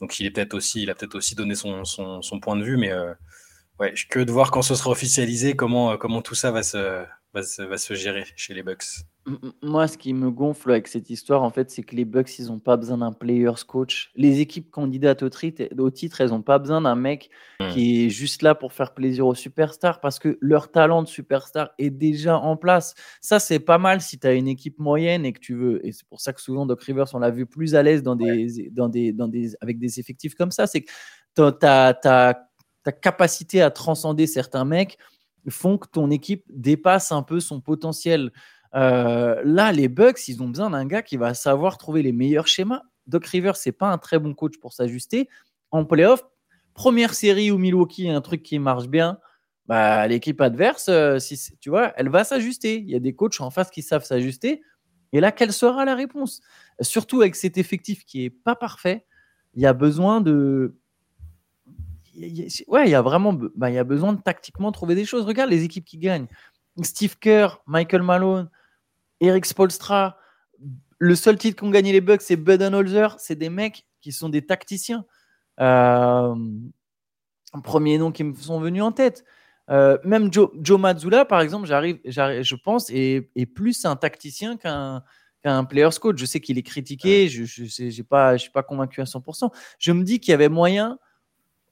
Donc 0.00 0.18
il 0.18 0.26
est 0.26 0.30
peut-être 0.30 0.54
aussi, 0.54 0.82
il 0.82 0.90
a 0.90 0.94
peut-être 0.94 1.14
aussi 1.14 1.34
donné 1.34 1.54
son, 1.54 1.84
son, 1.84 2.40
point 2.40 2.56
de 2.56 2.64
vue, 2.64 2.76
mais 2.76 2.90
euh, 2.90 3.12
ouais, 3.80 3.94
que 4.08 4.20
de 4.20 4.30
voir 4.30 4.50
quand 4.50 4.62
ce 4.62 4.74
sera 4.74 4.90
officialisé, 4.90 5.54
comment, 5.54 5.96
comment 5.96 6.22
tout 6.22 6.34
ça 6.34 6.50
va 6.50 6.62
se, 6.62 7.04
va 7.32 7.42
se, 7.78 7.94
gérer 7.94 8.24
chez 8.36 8.54
les 8.54 8.62
Bucks. 8.62 8.84
Moi, 9.62 9.86
ce 9.86 9.96
qui 9.96 10.14
me 10.14 10.30
gonfle 10.30 10.72
avec 10.72 10.88
cette 10.88 11.10
histoire, 11.10 11.42
en 11.42 11.50
fait, 11.50 11.70
c'est 11.70 11.82
que 11.82 11.94
les 11.94 12.04
Bucks, 12.04 12.38
ils 12.38 12.46
n'ont 12.46 12.58
pas 12.58 12.76
besoin 12.76 12.98
d'un 12.98 13.12
players 13.12 13.64
coach. 13.66 14.10
Les 14.16 14.40
équipes 14.40 14.70
candidates 14.70 15.22
au, 15.22 15.28
au 15.78 15.90
titre, 15.90 16.20
elles 16.20 16.30
n'ont 16.30 16.42
pas 16.42 16.58
besoin 16.58 16.80
d'un 16.80 16.96
mec 16.96 17.30
hmm. 17.60 17.68
qui 17.68 18.06
est 18.06 18.10
juste 18.10 18.42
là 18.42 18.54
pour 18.54 18.72
faire 18.72 18.94
plaisir 18.94 19.26
aux 19.26 19.34
superstars 19.34 20.00
parce 20.00 20.18
que 20.18 20.38
leur 20.40 20.72
talent 20.72 21.02
de 21.02 21.08
superstar 21.08 21.70
est 21.78 21.90
déjà 21.90 22.38
en 22.38 22.56
place. 22.56 22.94
Ça, 23.20 23.38
c'est 23.38 23.60
pas 23.60 23.78
mal 23.78 24.00
si 24.00 24.18
tu 24.18 24.26
as 24.26 24.32
une 24.32 24.48
équipe 24.48 24.78
moyenne 24.78 25.24
et 25.24 25.32
que 25.32 25.40
tu 25.40 25.54
veux. 25.54 25.86
Et 25.86 25.92
c'est 25.92 26.06
pour 26.06 26.20
ça 26.20 26.32
que 26.32 26.40
souvent, 26.40 26.66
Doc 26.66 26.82
Rivers, 26.82 27.14
on 27.14 27.18
l'a 27.20 27.30
vu 27.30 27.46
plus 27.46 27.74
à 27.74 27.82
l'aise 27.82 28.02
dans 28.02 28.16
des, 28.16 28.70
dans 28.72 28.88
des, 28.88 29.12
dans 29.12 29.28
des, 29.28 29.54
avec 29.60 29.78
des 29.78 30.00
effectifs 30.00 30.34
comme 30.34 30.50
ça. 30.50 30.66
C'est 30.66 30.82
que 30.82 30.90
ta, 31.50 31.94
ta, 31.94 32.49
ta 32.82 32.92
capacité 32.92 33.62
à 33.62 33.70
transcender 33.70 34.26
certains 34.26 34.64
mecs 34.64 34.98
font 35.48 35.78
que 35.78 35.88
ton 35.88 36.10
équipe 36.10 36.44
dépasse 36.50 37.12
un 37.12 37.22
peu 37.22 37.40
son 37.40 37.60
potentiel. 37.60 38.32
Euh, 38.74 39.40
là, 39.44 39.72
les 39.72 39.88
Bucks, 39.88 40.28
ils 40.28 40.42
ont 40.42 40.48
besoin 40.48 40.70
d'un 40.70 40.86
gars 40.86 41.02
qui 41.02 41.16
va 41.16 41.34
savoir 41.34 41.78
trouver 41.78 42.02
les 42.02 42.12
meilleurs 42.12 42.46
schémas. 42.46 42.82
Doc 43.06 43.26
Rivers, 43.26 43.56
c'est 43.56 43.72
pas 43.72 43.88
un 43.88 43.98
très 43.98 44.18
bon 44.18 44.34
coach 44.34 44.58
pour 44.60 44.72
s'ajuster. 44.72 45.28
En 45.70 45.84
playoff, 45.84 46.22
première 46.74 47.14
série 47.14 47.50
où 47.50 47.58
Milwaukee 47.58 48.08
a 48.08 48.16
un 48.16 48.20
truc 48.20 48.42
qui 48.42 48.58
marche 48.58 48.88
bien, 48.88 49.18
bah, 49.66 50.06
l'équipe 50.06 50.40
adverse, 50.40 50.88
euh, 50.88 51.18
si, 51.18 51.38
tu 51.60 51.70
vois, 51.70 51.92
elle 51.96 52.08
va 52.08 52.24
s'ajuster. 52.24 52.76
Il 52.76 52.90
y 52.90 52.96
a 52.96 53.00
des 53.00 53.14
coachs 53.14 53.40
en 53.40 53.50
face 53.50 53.70
qui 53.70 53.82
savent 53.82 54.04
s'ajuster. 54.04 54.62
Et 55.12 55.20
là, 55.20 55.32
quelle 55.32 55.52
sera 55.52 55.84
la 55.84 55.94
réponse? 55.94 56.40
Surtout 56.80 57.20
avec 57.20 57.34
cet 57.34 57.58
effectif 57.58 58.04
qui 58.04 58.24
est 58.24 58.30
pas 58.30 58.54
parfait, 58.54 59.06
il 59.54 59.62
y 59.62 59.66
a 59.66 59.72
besoin 59.72 60.20
de 60.20 60.76
ouais, 62.16 62.86
il 62.86 62.90
y 62.90 62.94
a 62.94 63.02
vraiment 63.02 63.32
bah, 63.32 63.70
il 63.70 63.74
y 63.74 63.78
a 63.78 63.84
besoin 63.84 64.12
de 64.12 64.20
tactiquement 64.20 64.72
trouver 64.72 64.94
des 64.94 65.04
choses. 65.04 65.24
Regarde 65.24 65.50
les 65.50 65.64
équipes 65.64 65.84
qui 65.84 65.98
gagnent. 65.98 66.26
Steve 66.82 67.18
Kerr, 67.18 67.62
Michael 67.66 68.02
Malone, 68.02 68.50
Eric 69.20 69.46
Spolstra. 69.46 70.16
Le 70.98 71.14
seul 71.14 71.38
titre 71.38 71.60
qu'ont 71.60 71.70
gagné 71.70 71.92
les 71.92 72.00
Bucks, 72.00 72.22
c'est 72.22 72.36
Budenholzer. 72.36 73.16
C'est 73.18 73.36
des 73.36 73.50
mecs 73.50 73.86
qui 74.00 74.12
sont 74.12 74.28
des 74.28 74.44
tacticiens. 74.44 75.04
Euh, 75.60 76.34
premier 77.62 77.98
nom 77.98 78.12
qui 78.12 78.24
me 78.24 78.34
sont 78.34 78.60
venus 78.60 78.82
en 78.82 78.92
tête. 78.92 79.24
Euh, 79.70 79.98
même 80.04 80.32
Joe, 80.32 80.50
Joe 80.60 80.80
Mazzulla, 80.80 81.24
par 81.24 81.40
exemple, 81.40 81.66
j'arrive, 81.66 82.00
je 82.04 82.54
pense, 82.56 82.90
est, 82.90 83.30
est, 83.36 83.46
plus 83.46 83.84
un 83.84 83.94
tacticien 83.94 84.56
qu'un 84.56 85.02
qu'un 85.42 85.64
player's 85.64 85.98
coach. 85.98 86.18
Je 86.18 86.26
sais 86.26 86.40
qu'il 86.40 86.58
est 86.58 86.62
critiqué, 86.62 87.28
je 87.28 87.42
ne 87.42 87.90
je, 87.90 88.02
pas, 88.02 88.36
je 88.36 88.42
suis 88.42 88.50
pas 88.50 88.62
convaincu 88.62 89.00
à 89.00 89.04
100%. 89.04 89.50
Je 89.78 89.92
me 89.92 90.02
dis 90.02 90.20
qu'il 90.20 90.32
y 90.32 90.34
avait 90.34 90.48
moyen 90.48 90.98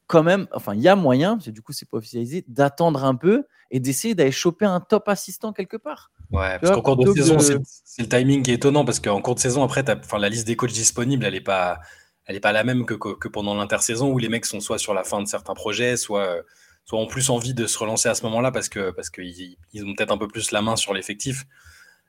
quand 0.09 0.23
même, 0.23 0.49
enfin, 0.53 0.75
il 0.75 0.81
y 0.81 0.89
a 0.89 0.97
moyen, 0.97 1.37
parce 1.37 1.47
que 1.47 1.51
du 1.51 1.63
coup, 1.63 1.73
c'est 1.73 1.89
pas 1.89 1.99
officialisé, 1.99 2.45
d'attendre 2.49 3.05
un 3.05 3.15
peu 3.15 3.47
et 3.71 3.79
d'essayer 3.79 4.15
d'aller 4.15 4.33
choper 4.33 4.65
un 4.65 4.81
top 4.81 5.09
assistant 5.09 5.53
quelque 5.53 5.77
part. 5.77 6.11
Ouais, 6.33 6.59
parce 6.59 6.75
qu'en 6.75 6.83
cours 6.83 6.97
de 6.97 7.13
saison, 7.13 7.39
c'est 7.39 8.03
le 8.03 8.09
timing 8.09 8.43
qui 8.43 8.51
est 8.51 8.55
étonnant, 8.55 8.85
parce 8.85 9.01
qu'en 9.01 9.21
cours 9.21 9.35
de 9.35 9.41
saison, 9.41 9.63
après, 9.63 9.85
la 10.19 10.29
liste 10.29 10.47
des 10.47 10.57
coachs 10.57 10.73
disponibles, 10.73 11.25
elle 11.25 11.35
n'est 11.35 11.41
pas, 11.43 11.79
elle 12.25 12.37
est 12.37 12.41
pas 12.41 12.53
la 12.53 12.65
même 12.65 12.87
que, 12.87 12.95
que, 12.95 13.29
pendant 13.29 13.55
l'intersaison, 13.55 14.11
où 14.11 14.19
les 14.19 14.31
mecs 14.31 14.47
sont 14.47 14.61
soit 14.61 14.79
sur 14.79 14.95
la 14.95 15.05
fin 15.05 15.23
de 15.23 15.29
certains 15.29 15.55
projets, 15.55 15.99
soit, 15.99 16.39
soit 16.87 16.99
ont 16.99 17.07
plus 17.07 17.29
envie 17.29 17.53
de 17.53 17.67
se 17.67 17.79
relancer 17.79 18.09
à 18.09 18.15
ce 18.15 18.25
moment-là, 18.25 18.51
parce 18.51 18.71
qu'ils 18.71 18.93
parce 18.97 19.11
que 19.11 19.21
ils 19.21 19.85
ont 19.85 19.95
peut-être 19.95 20.13
un 20.13 20.19
peu 20.19 20.29
plus 20.29 20.53
la 20.53 20.63
main 20.63 20.77
sur 20.77 20.95
l'effectif. 20.95 21.45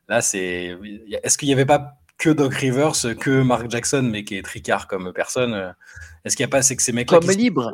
Là, 0.08 0.22
c'est. 0.22 0.78
Est-ce 1.22 1.38
qu'il 1.38 1.48
n'y 1.48 1.54
avait 1.54 1.66
pas 1.66 1.99
que 2.20 2.30
Doc 2.30 2.54
Rivers, 2.54 3.18
que 3.18 3.42
Mark 3.42 3.72
Jackson, 3.72 4.08
mais 4.12 4.24
qui 4.24 4.36
est 4.36 4.44
tricard 4.44 4.88
comme 4.88 5.12
personne. 5.14 5.54
Euh, 5.54 5.72
est-ce 6.26 6.36
qu'il 6.36 6.46
n'y 6.46 6.50
a 6.50 6.52
pas, 6.52 6.62
c'est 6.62 6.76
que 6.76 6.84
ces 6.84 6.92
mecs 6.92 7.08
Comme 7.08 7.32
libre. 7.32 7.74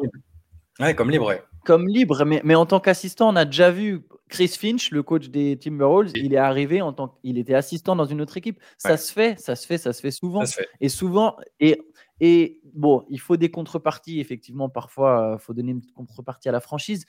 Ouais, 0.80 0.96
comme 0.96 1.10
libre, 1.10 1.28
ouais. 1.28 1.44
Comme 1.66 1.88
libre, 1.88 2.24
mais, 2.26 2.42
mais 2.44 2.54
en 2.54 2.68
tant 2.68 2.80
qu'assistant, 2.80 3.30
on 3.30 3.36
a 3.36 3.44
déjà 3.44 3.72
vu 3.72 4.06
Chris 4.30 4.50
Finch, 4.50 4.92
le 4.92 5.02
coach 5.02 5.30
des 5.30 5.58
Timberwolves, 5.58 6.12
il 6.16 6.34
est 6.34 6.38
arrivé 6.38 6.82
en 6.82 6.94
tant 6.94 7.08
qu'il 7.08 7.40
était 7.40 7.56
assistant 7.56 7.96
dans 7.96 8.06
une 8.06 8.22
autre 8.22 8.38
équipe. 8.38 8.60
Ça 8.78 8.98
se 8.98 9.12
fait, 9.12 9.40
ça 9.40 9.56
se 9.56 9.66
fait, 9.66 9.80
ça 9.80 9.94
se 9.94 10.02
fait 10.02 10.12
souvent. 10.12 10.44
Et 10.80 10.90
souvent, 10.90 11.38
et, 11.60 11.82
et 12.20 12.62
bon, 12.76 13.04
il 13.10 13.20
faut 13.20 13.36
des 13.36 13.50
contreparties, 13.50 14.20
effectivement, 14.20 14.70
parfois, 14.70 15.30
il 15.32 15.36
euh, 15.36 15.38
faut 15.40 15.54
donner 15.56 15.72
une 15.72 15.82
contrepartie 15.96 16.50
à 16.50 16.52
la 16.52 16.60
franchise, 16.60 17.06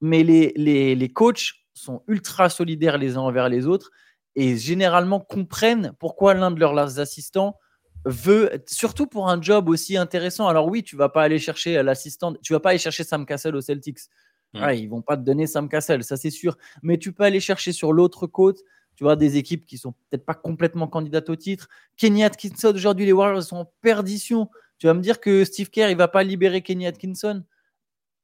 mais 0.00 0.22
les, 0.22 0.54
les, 0.56 0.94
les 0.94 1.08
coachs 1.10 1.52
sont 1.74 2.02
ultra 2.08 2.48
solidaires 2.48 2.96
les 2.96 3.16
uns 3.18 3.20
envers 3.20 3.50
les 3.50 3.66
autres 3.66 3.90
et 4.38 4.56
généralement 4.56 5.18
comprennent 5.18 5.92
pourquoi 5.98 6.32
l'un 6.32 6.52
de 6.52 6.60
leurs 6.60 7.00
assistants 7.00 7.56
veut, 8.04 8.62
surtout 8.68 9.08
pour 9.08 9.28
un 9.28 9.42
job 9.42 9.68
aussi 9.68 9.96
intéressant. 9.96 10.46
Alors 10.46 10.68
oui, 10.68 10.84
tu 10.84 10.94
vas 10.94 11.08
pas 11.08 11.24
aller 11.24 11.40
chercher 11.40 11.82
l'assistant, 11.82 12.34
tu 12.40 12.52
vas 12.52 12.60
pas 12.60 12.70
aller 12.70 12.78
chercher 12.78 13.02
Sam 13.02 13.26
Cassell 13.26 13.56
au 13.56 13.60
Celtics. 13.60 13.98
Ils 14.54 14.60
mmh. 14.60 14.74
ils 14.74 14.88
vont 14.88 15.02
pas 15.02 15.16
te 15.16 15.22
donner 15.22 15.48
Sam 15.48 15.68
Cassell, 15.68 16.04
ça 16.04 16.16
c'est 16.16 16.30
sûr. 16.30 16.56
Mais 16.84 16.98
tu 16.98 17.12
peux 17.12 17.24
aller 17.24 17.40
chercher 17.40 17.72
sur 17.72 17.92
l'autre 17.92 18.28
côte, 18.28 18.60
tu 18.94 19.02
vois, 19.02 19.16
des 19.16 19.36
équipes 19.38 19.66
qui 19.66 19.76
sont 19.76 19.90
peut-être 19.90 20.24
pas 20.24 20.34
complètement 20.34 20.86
candidates 20.86 21.28
au 21.30 21.36
titre. 21.36 21.66
Kenny 21.96 22.22
Atkinson, 22.22 22.72
aujourd'hui, 22.72 23.06
les 23.06 23.12
Warriors 23.12 23.42
sont 23.42 23.56
en 23.56 23.72
perdition. 23.80 24.48
Tu 24.78 24.86
vas 24.86 24.94
me 24.94 25.00
dire 25.00 25.18
que 25.18 25.44
Steve 25.44 25.68
Kerr, 25.70 25.90
il 25.90 25.96
va 25.96 26.06
pas 26.06 26.22
libérer 26.22 26.62
Kenny 26.62 26.86
Atkinson? 26.86 27.42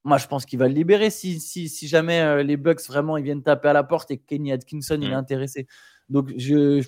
Moi, 0.05 0.19
je 0.19 0.27
pense 0.27 0.45
qu'il 0.45 0.59
va 0.59 0.69
le 0.69 0.75
libérer 0.75 1.11
si, 1.11 1.41
si, 1.41 1.69
si 1.69 1.89
jamais 1.89 2.21
euh, 2.21 2.43
les 2.43 2.57
Bucks 2.57 2.87
vraiment 2.87 3.17
ils 3.17 3.25
viennent 3.25 3.43
taper 3.43 3.69
à 3.69 3.73
la 3.73 3.85
porte 3.85 4.11
et 4.11 4.19
que 4.19 4.27
Kenny 4.27 4.53
Atkinson 4.53 4.99
il 5.01 5.09
est 5.09 5.11
mmh. 5.13 5.15
intéressé. 5.15 5.67
Donc, 6.09 6.33
je, 6.37 6.83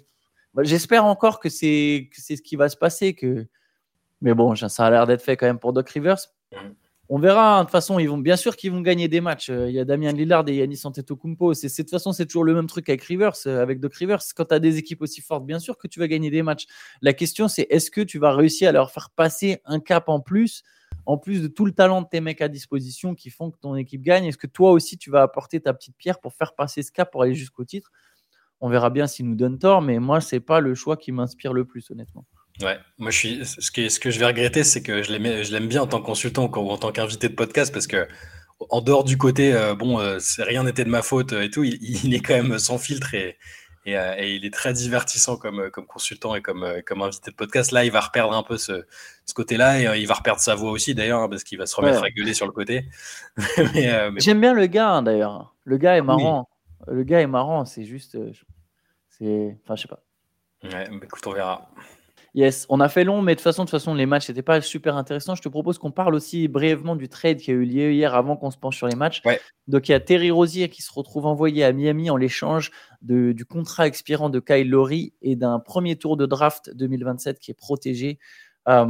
bah, 0.56 0.62
j'espère 0.64 1.04
encore 1.04 1.38
que 1.38 1.50
c'est, 1.50 2.08
c'est 2.12 2.36
ce 2.36 2.42
qui 2.42 2.56
va 2.56 2.68
se 2.68 2.76
passer. 2.76 3.14
Que... 3.14 3.46
Mais 4.22 4.32
bon, 4.32 4.56
ça 4.56 4.86
a 4.86 4.90
l'air 4.90 5.06
d'être 5.06 5.22
fait 5.22 5.36
quand 5.36 5.46
même 5.46 5.58
pour 5.58 5.74
Doc 5.74 5.88
Rivers. 5.90 6.18
Mm. 6.52 6.56
On 7.08 7.18
verra. 7.18 7.56
Hein. 7.56 7.60
De 7.60 7.64
toute 7.64 7.72
façon, 7.72 7.98
ils 7.98 8.08
vont 8.08 8.16
bien 8.18 8.36
sûr 8.36 8.56
qu'ils 8.56 8.72
vont 8.72 8.80
gagner 8.80 9.06
des 9.06 9.20
matchs. 9.20 9.50
Euh, 9.50 9.68
il 9.68 9.74
y 9.74 9.78
a 9.78 9.84
Damien 9.84 10.12
Lillard 10.12 10.48
et 10.48 10.56
Yannis 10.56 10.80
Antetokounmpo. 10.84 11.52
C'est, 11.52 11.68
c'est, 11.68 11.82
de 11.82 11.88
toute 11.88 11.92
façon, 11.92 12.12
c'est 12.12 12.24
toujours 12.24 12.44
le 12.44 12.54
même 12.54 12.66
truc 12.66 12.88
avec 12.88 13.02
Rivers, 13.04 13.34
euh, 13.46 13.62
avec 13.62 13.80
Doc 13.80 13.94
Rivers. 13.94 14.22
Quand 14.34 14.46
tu 14.46 14.54
as 14.54 14.58
des 14.58 14.78
équipes 14.78 15.02
aussi 15.02 15.20
fortes, 15.20 15.44
bien 15.44 15.58
sûr 15.58 15.76
que 15.76 15.86
tu 15.86 16.00
vas 16.00 16.08
gagner 16.08 16.30
des 16.30 16.42
matchs. 16.42 16.64
La 17.02 17.12
question, 17.12 17.48
c'est 17.48 17.66
est-ce 17.68 17.90
que 17.90 18.00
tu 18.00 18.18
vas 18.18 18.34
réussir 18.34 18.70
à 18.70 18.72
leur 18.72 18.90
faire 18.90 19.10
passer 19.10 19.60
un 19.66 19.78
cap 19.78 20.08
en 20.08 20.20
plus, 20.20 20.62
en 21.06 21.18
plus 21.18 21.42
de 21.42 21.48
tout 21.48 21.64
le 21.64 21.72
talent 21.72 22.02
de 22.02 22.08
tes 22.08 22.20
mecs 22.20 22.40
à 22.40 22.48
disposition 22.48 23.14
qui 23.14 23.30
font 23.30 23.50
que 23.50 23.58
ton 23.58 23.76
équipe 23.76 24.02
gagne 24.02 24.26
Est-ce 24.26 24.38
que 24.38 24.46
toi 24.46 24.72
aussi, 24.72 24.98
tu 24.98 25.10
vas 25.10 25.22
apporter 25.22 25.60
ta 25.60 25.72
petite 25.72 25.96
pierre 25.96 26.20
pour 26.20 26.34
faire 26.34 26.54
passer 26.54 26.82
ce 26.82 26.90
cap 26.90 27.10
pour 27.10 27.22
aller 27.22 27.34
jusqu'au 27.34 27.64
titre? 27.64 27.90
On 28.60 28.68
verra 28.68 28.90
bien 28.90 29.06
s'il 29.06 29.28
nous 29.28 29.36
donne 29.36 29.58
tort, 29.58 29.82
mais 29.82 29.98
moi, 29.98 30.20
c'est 30.20 30.40
pas 30.40 30.60
le 30.60 30.74
choix 30.74 30.96
qui 30.96 31.12
m'inspire 31.12 31.52
le 31.52 31.64
plus, 31.64 31.90
honnêtement. 31.90 32.24
Ouais, 32.62 32.78
moi 32.96 33.10
je 33.10 33.18
suis. 33.18 33.44
Ce 33.44 33.70
que, 33.70 33.88
ce 33.88 34.10
je 34.10 34.18
vais 34.18 34.26
regretter, 34.26 34.64
c'est 34.64 34.82
que 34.82 35.02
je 35.02 35.12
l'aime, 35.12 35.68
bien 35.68 35.82
en 35.82 35.86
tant 35.86 36.00
que 36.00 36.06
consultant 36.06 36.50
ou 36.50 36.70
en 36.70 36.78
tant 36.78 36.90
qu'invité 36.90 37.28
de 37.28 37.34
podcast 37.34 37.72
parce 37.72 37.86
que 37.86 38.08
en 38.70 38.80
dehors 38.80 39.04
du 39.04 39.18
côté, 39.18 39.52
euh, 39.52 39.74
bon, 39.74 40.00
euh, 40.00 40.18
rien 40.38 40.62
n'était 40.62 40.84
de 40.84 40.88
ma 40.88 41.02
faute 41.02 41.32
et 41.34 41.50
tout, 41.50 41.64
il, 41.64 42.14
est 42.14 42.20
quand 42.20 42.34
même 42.34 42.58
sans 42.58 42.78
filtre 42.78 43.12
et, 43.14 43.36
euh, 43.94 44.14
et, 44.18 44.34
il 44.34 44.44
est 44.44 44.52
très 44.52 44.72
divertissant 44.72 45.36
comme, 45.36 45.70
comme 45.70 45.86
consultant 45.86 46.34
et 46.34 46.42
comme, 46.42 46.82
comme 46.86 47.02
invité 47.02 47.30
de 47.30 47.36
podcast. 47.36 47.72
Là, 47.72 47.84
il 47.84 47.90
va 47.90 48.00
reperdre 48.00 48.34
un 48.34 48.42
peu 48.42 48.56
ce, 48.56 48.84
ce 49.24 49.34
côté-là 49.34 49.94
et 49.94 50.00
il 50.00 50.06
va 50.06 50.14
reperdre 50.14 50.40
sa 50.40 50.54
voix 50.54 50.70
aussi 50.70 50.94
d'ailleurs 50.94 51.20
hein, 51.20 51.28
parce 51.28 51.44
qu'il 51.44 51.58
va 51.58 51.66
se 51.66 51.76
remettre 51.76 52.02
à 52.02 52.10
gueuler 52.10 52.34
sur 52.34 52.46
le 52.46 52.52
côté. 52.52 52.86
J'aime 54.16 54.40
bien 54.40 54.54
le 54.54 54.66
gars 54.66 54.90
hein, 54.90 55.02
d'ailleurs. 55.02 55.54
Le 55.64 55.76
gars 55.76 55.96
est 55.96 56.02
marrant. 56.02 56.48
Le 56.88 57.02
gars 57.04 57.20
est 57.20 57.26
marrant. 57.26 57.64
C'est 57.64 57.84
juste, 57.84 58.18
c'est, 59.08 59.56
enfin, 59.64 59.76
je 59.76 59.82
sais 59.82 59.88
pas. 59.88 60.02
Ouais, 60.64 60.88
écoute, 61.02 61.26
on 61.26 61.32
verra. 61.32 61.70
Yes, 62.36 62.66
on 62.68 62.80
a 62.80 62.90
fait 62.90 63.04
long, 63.04 63.22
mais 63.22 63.32
de 63.32 63.38
toute 63.38 63.44
façon, 63.44 63.64
de 63.64 63.70
toute 63.70 63.80
façon, 63.80 63.94
les 63.94 64.04
matchs 64.04 64.28
n'étaient 64.28 64.42
pas 64.42 64.60
super 64.60 64.98
intéressants. 64.98 65.34
Je 65.34 65.40
te 65.40 65.48
propose 65.48 65.78
qu'on 65.78 65.90
parle 65.90 66.14
aussi 66.14 66.48
brièvement 66.48 66.94
du 66.94 67.08
trade 67.08 67.38
qui 67.38 67.50
a 67.50 67.54
eu 67.54 67.64
lieu 67.64 67.92
hier 67.94 68.14
avant 68.14 68.36
qu'on 68.36 68.50
se 68.50 68.58
penche 68.58 68.76
sur 68.76 68.86
les 68.86 68.94
matchs. 68.94 69.22
Donc, 69.68 69.88
il 69.88 69.92
y 69.92 69.94
a 69.94 70.00
Terry 70.00 70.30
Rosier 70.30 70.68
qui 70.68 70.82
se 70.82 70.92
retrouve 70.92 71.24
envoyé 71.24 71.64
à 71.64 71.72
Miami 71.72 72.10
en 72.10 72.18
l'échange 72.18 72.72
du 73.00 73.46
contrat 73.46 73.86
expirant 73.86 74.28
de 74.28 74.38
Kyle 74.38 74.68
Lowry 74.68 75.14
et 75.22 75.34
d'un 75.34 75.58
premier 75.58 75.96
tour 75.96 76.18
de 76.18 76.26
draft 76.26 76.70
2027 76.74 77.38
qui 77.38 77.52
est 77.52 77.54
protégé. 77.54 78.18
Euh, 78.68 78.84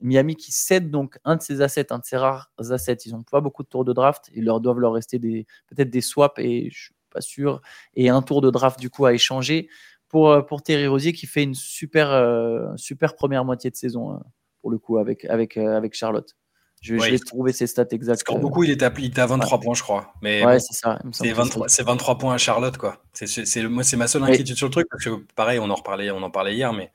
Miami 0.00 0.36
qui 0.36 0.52
cède 0.52 0.92
donc 0.92 1.18
un 1.24 1.34
de 1.34 1.42
ses 1.42 1.62
assets, 1.62 1.92
un 1.92 1.98
de 1.98 2.04
ses 2.04 2.18
rares 2.18 2.52
assets. 2.56 2.98
Ils 3.04 3.12
n'ont 3.14 3.24
pas 3.24 3.40
beaucoup 3.40 3.64
de 3.64 3.68
tours 3.68 3.84
de 3.84 3.92
draft. 3.92 4.30
Ils 4.32 4.44
leur 4.44 4.60
doivent 4.60 4.78
leur 4.78 4.92
rester 4.92 5.18
peut-être 5.18 5.90
des 5.90 6.02
swaps 6.02 6.38
et 6.38 6.70
je 6.70 6.84
suis 6.84 6.94
pas 7.10 7.20
sûr. 7.20 7.62
Et 7.94 8.10
un 8.10 8.22
tour 8.22 8.40
de 8.40 8.50
draft 8.50 8.78
du 8.78 8.90
coup 8.90 9.06
à 9.06 9.12
échanger 9.12 9.68
pour, 10.10 10.30
euh, 10.30 10.42
pour 10.42 10.62
Terry 10.62 10.86
Rosier 10.86 11.12
qui 11.12 11.26
fait 11.26 11.44
une 11.44 11.54
super, 11.54 12.10
euh, 12.10 12.66
super 12.76 13.14
première 13.14 13.44
moitié 13.44 13.70
de 13.70 13.76
saison, 13.76 14.12
euh, 14.12 14.18
pour 14.60 14.70
le 14.70 14.78
coup, 14.78 14.98
avec, 14.98 15.24
avec, 15.24 15.56
avec 15.56 15.94
Charlotte. 15.94 16.36
Je, 16.82 16.94
vais 16.94 17.18
trouver 17.18 17.52
ses 17.52 17.66
stats 17.66 17.84
exactes. 17.90 18.20
Score 18.20 18.38
beaucoup, 18.38 18.64
il 18.64 18.70
est 18.70 18.82
à, 18.82 18.90
il 18.98 19.20
à 19.20 19.26
23 19.26 19.60
points, 19.60 19.74
je 19.74 19.82
crois. 19.82 20.14
Mais 20.22 20.44
ouais, 20.44 20.58
c'est 20.60 20.72
ça. 20.72 20.98
C'est 21.12 21.30
23, 21.30 21.66
23, 21.68 22.18
points 22.18 22.34
à 22.34 22.38
Charlotte, 22.38 22.76
quoi. 22.78 23.02
C'est 23.12 23.26
c'est 23.26 23.96
ma 23.96 24.08
seule 24.08 24.24
inquiétude 24.24 24.56
sur 24.56 24.66
le 24.66 24.72
truc, 24.72 24.88
parce 24.90 25.04
que 25.04 25.10
pareil, 25.34 25.58
on 25.58 25.68
en 25.68 25.74
reparlait, 25.74 26.10
on 26.10 26.22
en 26.22 26.30
parlait 26.30 26.54
hier, 26.54 26.72
mais 26.72 26.90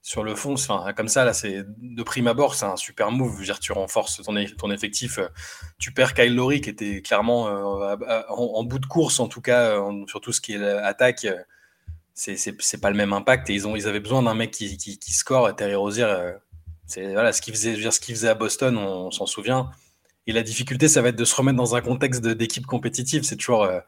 sur 0.00 0.24
le 0.24 0.34
fond, 0.34 0.54
comme 0.96 1.08
ça, 1.08 1.26
là, 1.26 1.34
c'est 1.34 1.64
de 1.66 2.02
prime 2.02 2.28
abord, 2.28 2.54
c'est 2.54 2.64
un 2.64 2.76
super 2.76 3.12
move. 3.12 3.34
Je 3.34 3.38
veux 3.40 3.44
dire, 3.44 3.60
tu 3.60 3.72
renforces 3.72 4.22
ton, 4.22 4.34
ton 4.56 4.70
effectif. 4.70 5.20
Tu 5.78 5.92
perds 5.92 6.14
Kyle 6.14 6.34
Lowry, 6.34 6.62
qui 6.62 6.70
était 6.70 7.02
clairement 7.02 7.42
en, 8.30 8.64
bout 8.64 8.78
de 8.78 8.86
course, 8.86 9.20
en 9.20 9.28
tout 9.28 9.42
cas, 9.42 9.78
sur 10.06 10.22
tout 10.22 10.32
ce 10.32 10.40
qui 10.40 10.54
est 10.54 10.64
attaque 10.64 11.26
c'est 12.16 12.80
pas 12.80 12.90
le 12.90 12.96
même 12.96 13.12
impact. 13.12 13.50
Et 13.50 13.54
ils, 13.54 13.68
ont, 13.68 13.76
ils 13.76 13.86
avaient 13.86 14.00
besoin 14.00 14.22
d'un 14.22 14.34
mec 14.34 14.50
qui, 14.50 14.76
qui, 14.76 15.12
score. 15.12 15.54
Terry 15.54 15.74
Rozier, 15.74 16.04
euh, 16.04 16.32
c'est 16.86 17.12
voilà, 17.12 17.32
ce 17.32 17.42
qu'il 17.42 17.54
faisait, 17.54 17.74
qu'il 17.74 18.14
faisait 18.14 18.28
à 18.28 18.34
Boston, 18.34 18.76
on, 18.78 19.10
s'en 19.10 19.26
souvient. 19.26 19.70
Et 20.26 20.32
la 20.32 20.42
difficulté, 20.42 20.88
ça 20.88 21.02
va 21.02 21.10
être 21.10 21.16
de 21.16 21.24
se 21.24 21.36
remettre 21.36 21.58
dans 21.58 21.76
un 21.76 21.82
contexte 21.82 22.26
d'équipe 22.26 22.66
compétitive. 22.66 23.22
C'est 23.24 23.36
toujours. 23.36 23.64
Euh, 23.64 23.80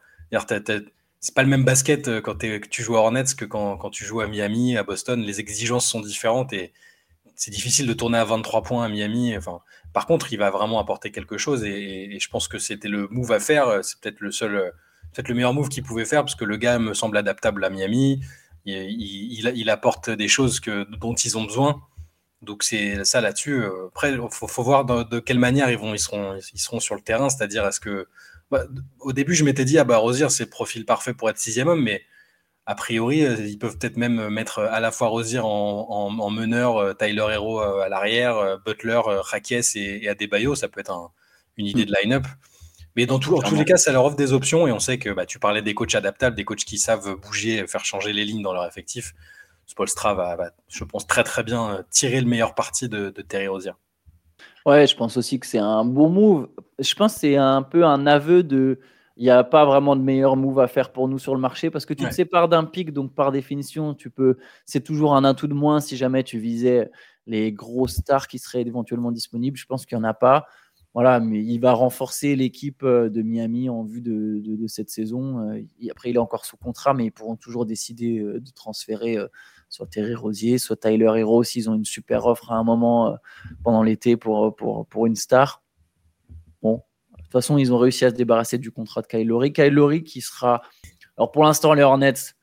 c'est 1.19 1.35
pas 1.35 1.43
le 1.43 1.49
même 1.49 1.65
basket 1.65 2.07
euh, 2.07 2.21
quand 2.21 2.37
tu 2.37 2.83
joues 2.83 2.95
à 2.95 2.99
Hornets 2.99 3.35
que 3.35 3.45
quand, 3.45 3.77
quand, 3.77 3.89
tu 3.89 4.05
joues 4.05 4.21
à 4.21 4.27
Miami, 4.27 4.77
à 4.77 4.83
Boston. 4.83 5.21
Les 5.21 5.39
exigences 5.39 5.87
sont 5.87 5.99
différentes 5.99 6.53
et 6.53 6.71
c'est 7.35 7.51
difficile 7.51 7.87
de 7.87 7.93
tourner 7.93 8.19
à 8.19 8.25
23 8.25 8.61
points 8.61 8.85
à 8.85 8.89
Miami. 8.89 9.35
Enfin, 9.35 9.59
par 9.91 10.05
contre, 10.05 10.31
il 10.31 10.37
va 10.37 10.51
vraiment 10.51 10.79
apporter 10.79 11.11
quelque 11.11 11.37
chose 11.37 11.63
et, 11.63 12.15
et 12.15 12.19
je 12.19 12.29
pense 12.29 12.47
que 12.47 12.59
c'était 12.59 12.89
le 12.89 13.07
move 13.09 13.31
à 13.31 13.39
faire. 13.39 13.83
C'est 13.83 13.99
peut-être 13.99 14.19
le 14.21 14.31
seul 14.31 14.71
peut-être 15.13 15.27
le 15.27 15.35
meilleur 15.35 15.53
move 15.53 15.69
qu'il 15.69 15.83
pouvait 15.83 16.05
faire 16.05 16.23
parce 16.23 16.35
que 16.35 16.45
le 16.45 16.57
gars 16.57 16.79
me 16.79 16.93
semble 16.93 17.17
adaptable 17.17 17.63
à 17.63 17.69
Miami. 17.69 18.21
Il, 18.65 19.51
il, 19.55 19.69
apporte 19.69 20.09
des 20.09 20.27
choses 20.27 20.59
que, 20.59 20.83
dont 20.97 21.15
ils 21.15 21.37
ont 21.37 21.43
besoin. 21.43 21.81
Donc 22.41 22.63
c'est 22.63 23.03
ça 23.03 23.21
là-dessus. 23.21 23.63
Euh, 23.63 23.87
après, 23.87 24.13
il 24.13 24.19
faut, 24.31 24.63
voir 24.63 24.85
de, 24.85 25.19
quelle 25.19 25.39
manière 25.39 25.69
ils, 25.69 25.77
vont, 25.77 25.93
ils, 25.93 25.99
seront, 25.99 26.37
ils 26.53 26.59
seront 26.59 26.79
sur 26.79 26.95
le 26.95 27.01
terrain. 27.01 27.29
C'est-à-dire, 27.29 27.65
est-ce 27.65 27.79
que. 27.79 28.07
Bah, 28.51 28.63
au 28.99 29.13
début, 29.13 29.35
je 29.35 29.43
m'étais 29.43 29.65
dit, 29.65 29.77
ah 29.77 29.83
bah, 29.83 29.97
Rosier, 29.97 30.29
c'est 30.29 30.45
le 30.45 30.49
profil 30.49 30.85
parfait 30.85 31.13
pour 31.13 31.29
être 31.29 31.37
sixième 31.37 31.67
homme, 31.67 31.83
mais 31.83 32.01
a 32.65 32.75
priori, 32.75 33.23
euh, 33.23 33.35
ils 33.45 33.59
peuvent 33.59 33.77
peut-être 33.77 33.97
même 33.97 34.29
mettre 34.29 34.59
à 34.59 34.79
la 34.79 34.91
fois 34.91 35.07
Rosier 35.09 35.39
en, 35.41 36.29
meneur, 36.31 36.77
euh, 36.77 36.93
Tyler 36.93 37.27
Hero 37.31 37.59
à 37.59 37.89
l'arrière, 37.89 38.59
Butler, 38.65 39.01
Rakies 39.05 39.75
et, 39.75 40.05
et 40.05 40.09
Adebayo. 40.09 40.55
Ça 40.55 40.67
peut 40.67 40.79
être 40.79 41.11
une 41.57 41.67
idée 41.67 41.85
de 41.85 41.93
line-up. 42.01 42.25
Mais 42.99 43.05
dans 43.05 43.17
tous 43.17 43.55
les 43.55 43.63
cas, 43.63 43.77
ça 43.77 43.93
leur 43.93 44.03
offre 44.03 44.17
des 44.17 44.33
options 44.33 44.67
et 44.67 44.73
on 44.73 44.79
sait 44.79 44.97
que 44.97 45.09
bah, 45.09 45.25
tu 45.25 45.39
parlais 45.39 45.61
des 45.61 45.73
coachs 45.73 45.95
adaptables, 45.95 46.35
des 46.35 46.43
coachs 46.43 46.65
qui 46.65 46.77
savent 46.77 47.15
bouger, 47.15 47.65
faire 47.65 47.85
changer 47.85 48.11
les 48.11 48.25
lignes 48.25 48.41
dans 48.41 48.51
leur 48.51 48.65
effectif. 48.65 49.13
Spolstra 49.67 50.15
va, 50.15 50.51
je 50.67 50.83
pense, 50.83 51.07
très 51.07 51.23
très 51.23 51.43
bien 51.43 51.75
euh, 51.75 51.81
tirer 51.89 52.19
le 52.19 52.27
meilleur 52.27 52.55
parti 52.55 52.89
de, 52.89 53.09
Terry 53.09 53.47
Rozier. 53.47 53.71
Ouais, 54.65 54.85
je 54.85 54.97
pense 54.97 55.15
aussi 55.15 55.39
que 55.39 55.47
c'est 55.47 55.59
un 55.59 55.85
bon 55.85 56.09
move. 56.09 56.49
Je 56.77 56.93
pense 56.93 57.13
que 57.13 57.19
c'est 57.21 57.37
un 57.37 57.61
peu 57.61 57.85
un 57.85 58.05
aveu 58.05 58.43
de. 58.43 58.81
Il 59.15 59.23
n'y 59.23 59.29
a 59.29 59.45
pas 59.45 59.63
vraiment 59.63 59.95
de 59.95 60.01
meilleur 60.01 60.35
move 60.35 60.59
à 60.59 60.67
faire 60.67 60.91
pour 60.91 61.07
nous 61.07 61.19
sur 61.19 61.33
le 61.33 61.39
marché 61.39 61.69
parce 61.69 61.85
que 61.85 61.93
tu 61.93 62.03
te 62.03 62.13
sépares 62.13 62.49
d'un 62.49 62.65
pic, 62.65 62.91
donc 62.91 63.15
par 63.15 63.31
définition, 63.31 63.93
tu 63.93 64.09
peux. 64.09 64.35
C'est 64.65 64.83
toujours 64.83 65.15
un 65.15 65.23
atout 65.23 65.47
de 65.47 65.53
moins 65.53 65.79
si 65.79 65.95
jamais 65.95 66.25
tu 66.25 66.37
visais 66.37 66.91
les 67.27 67.53
grosses 67.53 67.95
stars 67.95 68.27
qui 68.27 68.39
seraient 68.39 68.63
éventuellement 68.63 69.13
disponibles. 69.13 69.57
Je 69.57 69.67
pense 69.67 69.85
qu'il 69.85 69.97
n'y 69.97 70.03
en 70.03 70.09
a 70.09 70.13
pas. 70.13 70.47
Voilà, 70.95 71.19
mais 71.19 71.43
il 71.43 71.59
va 71.59 71.73
renforcer 71.73 72.35
l'équipe 72.35 72.81
euh, 72.83 73.09
de 73.09 73.21
Miami 73.21 73.69
en 73.69 73.83
vue 73.83 74.01
de, 74.01 74.67
cette 74.67 74.89
saison. 74.89 75.51
Euh, 75.51 75.61
après, 75.91 76.09
il 76.09 76.15
est 76.15 76.19
encore 76.19 76.45
sous 76.45 76.57
contrat, 76.57 76.93
mais 76.93 77.05
ils 77.05 77.11
pourront 77.11 77.35
toujours 77.35 77.65
décider 77.65 78.19
euh, 78.19 78.39
de 78.39 78.51
transférer 78.51 79.17
soit 79.69 79.85
Terry 79.85 80.15
Rosier, 80.15 80.57
soit 80.57 80.77
Tyler 80.77 81.11
Hero 81.15 81.43
s'ils 81.43 81.69
ont 81.69 81.75
une 81.75 81.85
super 81.85 82.25
offre 82.25 82.51
à 82.51 82.55
un 82.55 82.63
moment 82.63 83.15
pendant 83.63 83.83
l'été 83.83 84.17
pour, 84.17 84.55
pour, 84.55 85.05
une 85.05 85.15
star. 85.15 85.61
Bon, 86.63 86.81
de 87.17 87.23
toute 87.23 87.31
façon, 87.31 87.59
ils 87.59 87.71
ont 87.71 87.77
réussi 87.77 88.03
à 88.03 88.09
se 88.09 88.15
débarrasser 88.15 88.57
du 88.57 88.71
contrat 88.71 89.03
de. 89.03 89.07
Kyle 89.07 89.73
Lowry 89.73 90.03
qui 90.03 90.21
sera. 90.21 90.63
Alors 91.17 91.31
pour 91.31 91.43
l'instant, 91.43 91.73
les 91.73 91.83
Hornets 91.83 92.33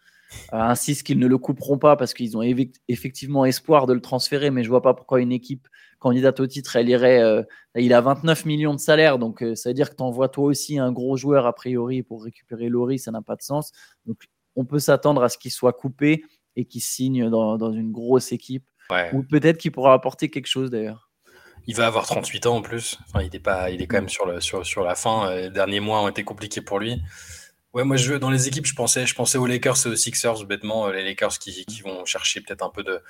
insistent 0.52 1.04
qu'ils 1.04 1.18
ne 1.18 1.26
le 1.26 1.38
couperont 1.38 1.78
pas 1.78 1.96
parce 1.96 2.14
qu'ils 2.14 2.36
ont 2.36 2.42
effectivement 2.86 3.44
espoir 3.44 3.86
de 3.86 3.92
le 3.92 4.00
transférer, 4.00 4.50
mais 4.50 4.62
je 4.62 4.68
vois 4.68 4.82
pas 4.82 4.94
pourquoi 4.94 5.20
une 5.20 5.32
équipe 5.32 5.66
candidate 6.06 6.38
au 6.38 6.46
titre, 6.46 6.76
elle 6.76 6.88
irait. 6.88 7.20
Euh, 7.20 7.42
il 7.75 7.92
a 7.92 8.00
29 8.00 8.44
millions 8.44 8.75
de 8.75 8.78
salaire, 8.78 9.18
donc 9.18 9.42
euh, 9.42 9.56
ça 9.56 9.70
veut 9.70 9.75
dire 9.75 9.90
que 9.90 9.96
tu 9.96 10.02
envoies 10.04 10.28
toi 10.28 10.44
aussi 10.44 10.78
un 10.78 10.92
gros 10.92 11.16
joueur 11.16 11.46
a 11.46 11.52
priori 11.52 12.04
pour 12.04 12.22
récupérer 12.22 12.68
Laurie, 12.68 13.00
ça 13.00 13.10
n'a 13.10 13.22
pas 13.22 13.34
de 13.34 13.42
sens. 13.42 13.72
Donc 14.06 14.18
on 14.54 14.64
peut 14.64 14.78
s'attendre 14.78 15.22
à 15.25 15.28
ce 15.28 15.36
qu'il 15.36 15.50
soit 15.50 15.72
coupé 15.72 16.25
et 16.54 16.64
qu'il 16.64 16.80
signe 16.80 17.28
dans, 17.28 17.72
une 17.72 17.90
grosse 17.90 18.30
équipe, 18.30 18.64
ou 19.12 19.22
peut-être 19.25 19.58
qu'il 19.58 19.72
pourra 19.72 19.92
apporter 19.92 20.30
quelque 20.30 20.46
chose 20.46 20.70
d'ailleurs. 20.70 21.10
Il 21.66 21.75
va 21.75 21.88
avoir 21.88 22.06
38 22.06 22.46
ans 22.46 22.56
en 22.56 22.62
plus. 22.62 22.98
Enfin, 23.08 23.25
il 23.25 23.34
est 23.34 23.40
pas, 23.40 23.70
il 23.70 23.82
est 23.82 23.88
quand 23.88 23.96
même 23.96 24.08
sur 24.08 24.26
le 24.26 24.40
sur, 24.40 24.64
sur 24.64 24.84
la 24.84 24.94
fin. 24.94 25.28
Euh, 25.28 25.40
les 25.42 25.50
derniers 25.50 25.80
mois 25.80 26.00
ont 26.02 26.08
été 26.08 26.22
compliqués 26.22 26.60
pour 26.60 26.78
lui. 26.78 27.02
Ouais, 27.75 27.82
moi 27.82 27.96
je 27.96 28.14
dans 28.14 28.30
les 28.30 28.46
équipes, 28.46 28.66
je 28.66 28.75
pensais, 28.75 29.04
je 29.06 29.14
pensais 29.14 29.38
aux 29.38 29.46
Lakers 29.46 29.86
et 29.86 29.88
aux 29.88 29.96
Sixers 29.96 30.44
bêtement, 30.44 30.88
les 30.88 31.04
Lakers 31.04 31.38
qui, 31.40 31.66
qui 31.66 31.82
vont 31.82 32.04
chercher 32.04 32.40
peut-être 32.40 32.62
un 32.62 32.70
peu 32.70 32.84
de 32.84 33.02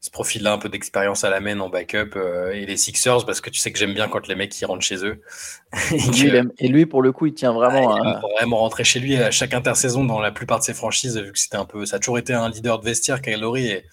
ce 0.00 0.10
profil-là, 0.10 0.54
un 0.54 0.58
peu 0.58 0.70
d'expérience 0.70 1.24
à 1.24 1.30
la 1.30 1.40
main 1.40 1.60
en 1.60 1.68
backup, 1.68 2.16
euh, 2.16 2.52
et 2.52 2.64
les 2.64 2.78
Sixers, 2.78 3.26
parce 3.26 3.42
que 3.42 3.50
tu 3.50 3.60
sais 3.60 3.70
que 3.70 3.78
j'aime 3.78 3.92
bien 3.92 4.08
quand 4.08 4.26
les 4.28 4.34
mecs 4.34 4.50
qui 4.50 4.64
rentrent 4.64 4.84
chez 4.84 5.04
eux. 5.04 5.20
et, 6.58 6.68
lui, 6.68 6.86
pour 6.86 7.02
le 7.02 7.12
coup, 7.12 7.26
il 7.26 7.34
tient 7.34 7.52
vraiment. 7.52 7.98
il 7.98 8.06
à... 8.08 8.20
vraiment 8.38 8.56
rentrer 8.56 8.82
chez 8.82 8.98
lui 8.98 9.16
à 9.16 9.30
chaque 9.30 9.52
intersaison 9.52 10.02
dans 10.04 10.18
la 10.18 10.32
plupart 10.32 10.58
de 10.58 10.64
ses 10.64 10.72
franchises, 10.72 11.18
vu 11.18 11.32
que 11.32 11.38
c'était 11.38 11.58
un 11.58 11.66
peu, 11.66 11.84
ça 11.84 11.96
a 11.96 11.98
toujours 11.98 12.18
été 12.18 12.32
un 12.32 12.48
leader 12.48 12.78
de 12.78 12.84
vestiaire, 12.86 13.20
Kyle 13.20 13.38
Lowry, 13.38 13.66
et, 13.66 13.84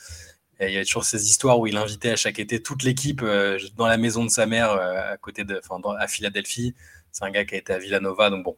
il 0.62 0.72
y 0.72 0.78
a 0.78 0.86
toujours 0.86 1.04
ces 1.04 1.30
histoires 1.30 1.60
où 1.60 1.68
il 1.68 1.78
invitait 1.78 2.12
à 2.12 2.16
chaque 2.16 2.40
été 2.40 2.64
toute 2.64 2.84
l'équipe 2.84 3.22
euh, 3.22 3.60
dans 3.76 3.86
la 3.86 3.98
maison 3.98 4.24
de 4.24 4.30
sa 4.30 4.48
mère, 4.48 4.72
euh, 4.72 5.14
à 5.14 5.18
côté 5.18 5.44
de, 5.44 5.62
enfin, 5.64 5.80
à 6.00 6.08
Philadelphie. 6.08 6.74
C'est 7.12 7.26
un 7.26 7.30
gars 7.30 7.46
qui 7.46 7.54
a 7.54 7.58
été 7.60 7.74
à 7.74 7.78
Villanova, 7.78 8.30
donc 8.30 8.44
bon. 8.44 8.58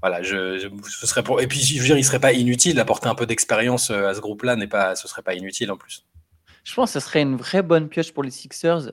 Voilà, 0.00 0.22
je, 0.22 0.70
ce 0.88 1.06
serait 1.06 1.22
pour... 1.22 1.40
Et 1.40 1.46
puis, 1.46 1.60
je 1.60 1.78
veux 1.80 1.86
dire, 1.86 1.98
il 1.98 2.04
serait 2.04 2.20
pas 2.20 2.32
inutile 2.32 2.74
d'apporter 2.74 3.08
un 3.08 3.14
peu 3.14 3.26
d'expérience 3.26 3.90
à 3.90 4.14
ce 4.14 4.20
groupe-là, 4.20 4.56
n'est 4.56 4.68
pas, 4.68 4.94
ce 4.94 5.08
serait 5.08 5.22
pas 5.22 5.34
inutile 5.34 5.72
en 5.72 5.76
plus. 5.76 6.06
Je 6.64 6.74
pense 6.74 6.92
que 6.92 7.00
ce 7.00 7.06
serait 7.06 7.22
une 7.22 7.36
vraie 7.36 7.62
bonne 7.62 7.88
pioche 7.88 8.12
pour 8.12 8.22
les 8.22 8.30
Sixers, 8.30 8.92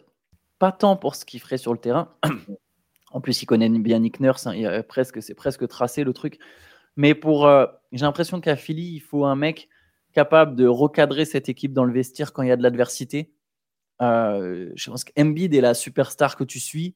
pas 0.60 0.72
tant 0.72 0.96
pour 0.96 1.16
ce 1.16 1.26
qu'il 1.26 1.40
ferait 1.40 1.58
sur 1.58 1.74
le 1.74 1.80
terrain. 1.80 2.16
en 3.12 3.22
plus, 3.22 3.42
il 3.42 3.46
connaît 3.46 3.70
bien 3.70 4.00
Nick 4.00 4.20
Nurse, 4.20 4.48
hein, 4.48 4.82
presque, 4.88 5.22
c'est 5.22 5.36
presque 5.36 5.68
tracé 5.68 6.04
le 6.04 6.14
truc. 6.14 6.40
Mais 6.96 7.14
pour, 7.14 7.46
euh, 7.46 7.66
j'ai 7.92 8.06
l'impression 8.06 8.42
qu'à 8.42 8.56
Philly, 8.56 8.96
il 8.96 9.00
faut 9.00 9.26
un 9.26 9.36
mec 9.36 9.70
capable 10.14 10.56
de 10.56 10.66
recadrer 10.66 11.26
cette 11.26 11.48
équipe 11.48 11.74
dans 11.74 11.84
le 11.84 11.94
vestiaire 11.94 12.34
quand 12.34 12.42
il 12.42 12.50
y 12.50 12.52
a 12.52 12.58
de 12.58 12.64
l'adversité. 12.64 13.34
Euh, 14.02 14.72
je 14.76 14.90
pense 14.90 15.04
qu'Embiid 15.04 15.54
est 15.54 15.62
la 15.62 15.74
superstar 15.74 16.36
que 16.36 16.44
tu 16.44 16.60
suis. 16.60 16.96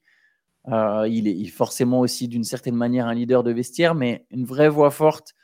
Euh, 0.68 1.06
il, 1.08 1.28
est, 1.28 1.44
forcément 1.46 2.00
aussi 2.00 2.28
d'une 2.28 2.44
certaine 2.44 2.76
manière 2.76 3.06
un 3.06 3.14
leader 3.14 3.42
de 3.42 3.52
vestiaire, 3.52 3.94
mais 3.94 4.26
une 4.30 4.44
vraie 4.44 4.68
voix 4.68 4.90
forte, 4.90 5.34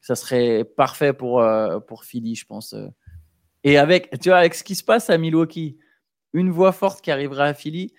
ça 0.00 0.14
serait 0.14 0.64
parfait 0.64 1.12
pour, 1.12 1.44
pour 1.86 2.04
Philly, 2.04 2.34
je 2.34 2.46
pense. 2.46 2.74
Et 3.64 3.78
avec, 3.78 4.10
tu 4.20 4.28
vois, 4.28 4.38
avec 4.38 4.54
ce 4.54 4.64
qui 4.64 4.74
se 4.74 4.84
passe 4.84 5.10
à 5.10 5.18
Milwaukee, 5.18 5.78
une 6.32 6.50
voix 6.50 6.72
forte 6.72 7.00
qui 7.00 7.10
arrivera 7.10 7.44
à 7.44 7.54
Philly, 7.54 7.92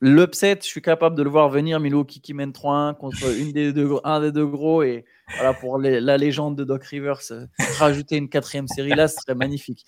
l'upset, 0.00 0.58
je 0.62 0.66
suis 0.66 0.82
capable 0.82 1.16
de 1.16 1.22
le 1.22 1.30
voir 1.30 1.48
venir. 1.48 1.80
Milwaukee 1.80 2.20
qui 2.20 2.34
mène 2.34 2.50
3-1 2.50 2.96
contre 2.96 3.18
une 3.38 3.52
des 3.52 3.72
deux, 3.72 3.90
un 4.04 4.20
des 4.20 4.32
deux 4.32 4.46
gros. 4.46 4.82
Et 4.82 5.04
voilà, 5.36 5.54
pour 5.54 5.78
la 5.78 6.16
légende 6.16 6.56
de 6.56 6.64
Doc 6.64 6.84
Rivers, 6.84 7.20
euh, 7.30 7.46
rajouter 7.78 8.16
une 8.16 8.28
quatrième 8.28 8.68
série 8.68 8.90
là, 8.90 9.08
ce 9.08 9.16
serait 9.20 9.34
magnifique. 9.34 9.84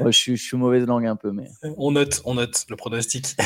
je, 0.00 0.10
je 0.10 0.34
suis 0.34 0.56
mauvaise 0.56 0.86
langue 0.86 1.06
un 1.06 1.16
peu, 1.16 1.30
mais. 1.30 1.48
On 1.76 1.92
note, 1.92 2.22
on 2.24 2.34
note 2.34 2.64
le 2.68 2.76
pronostic. 2.76 3.36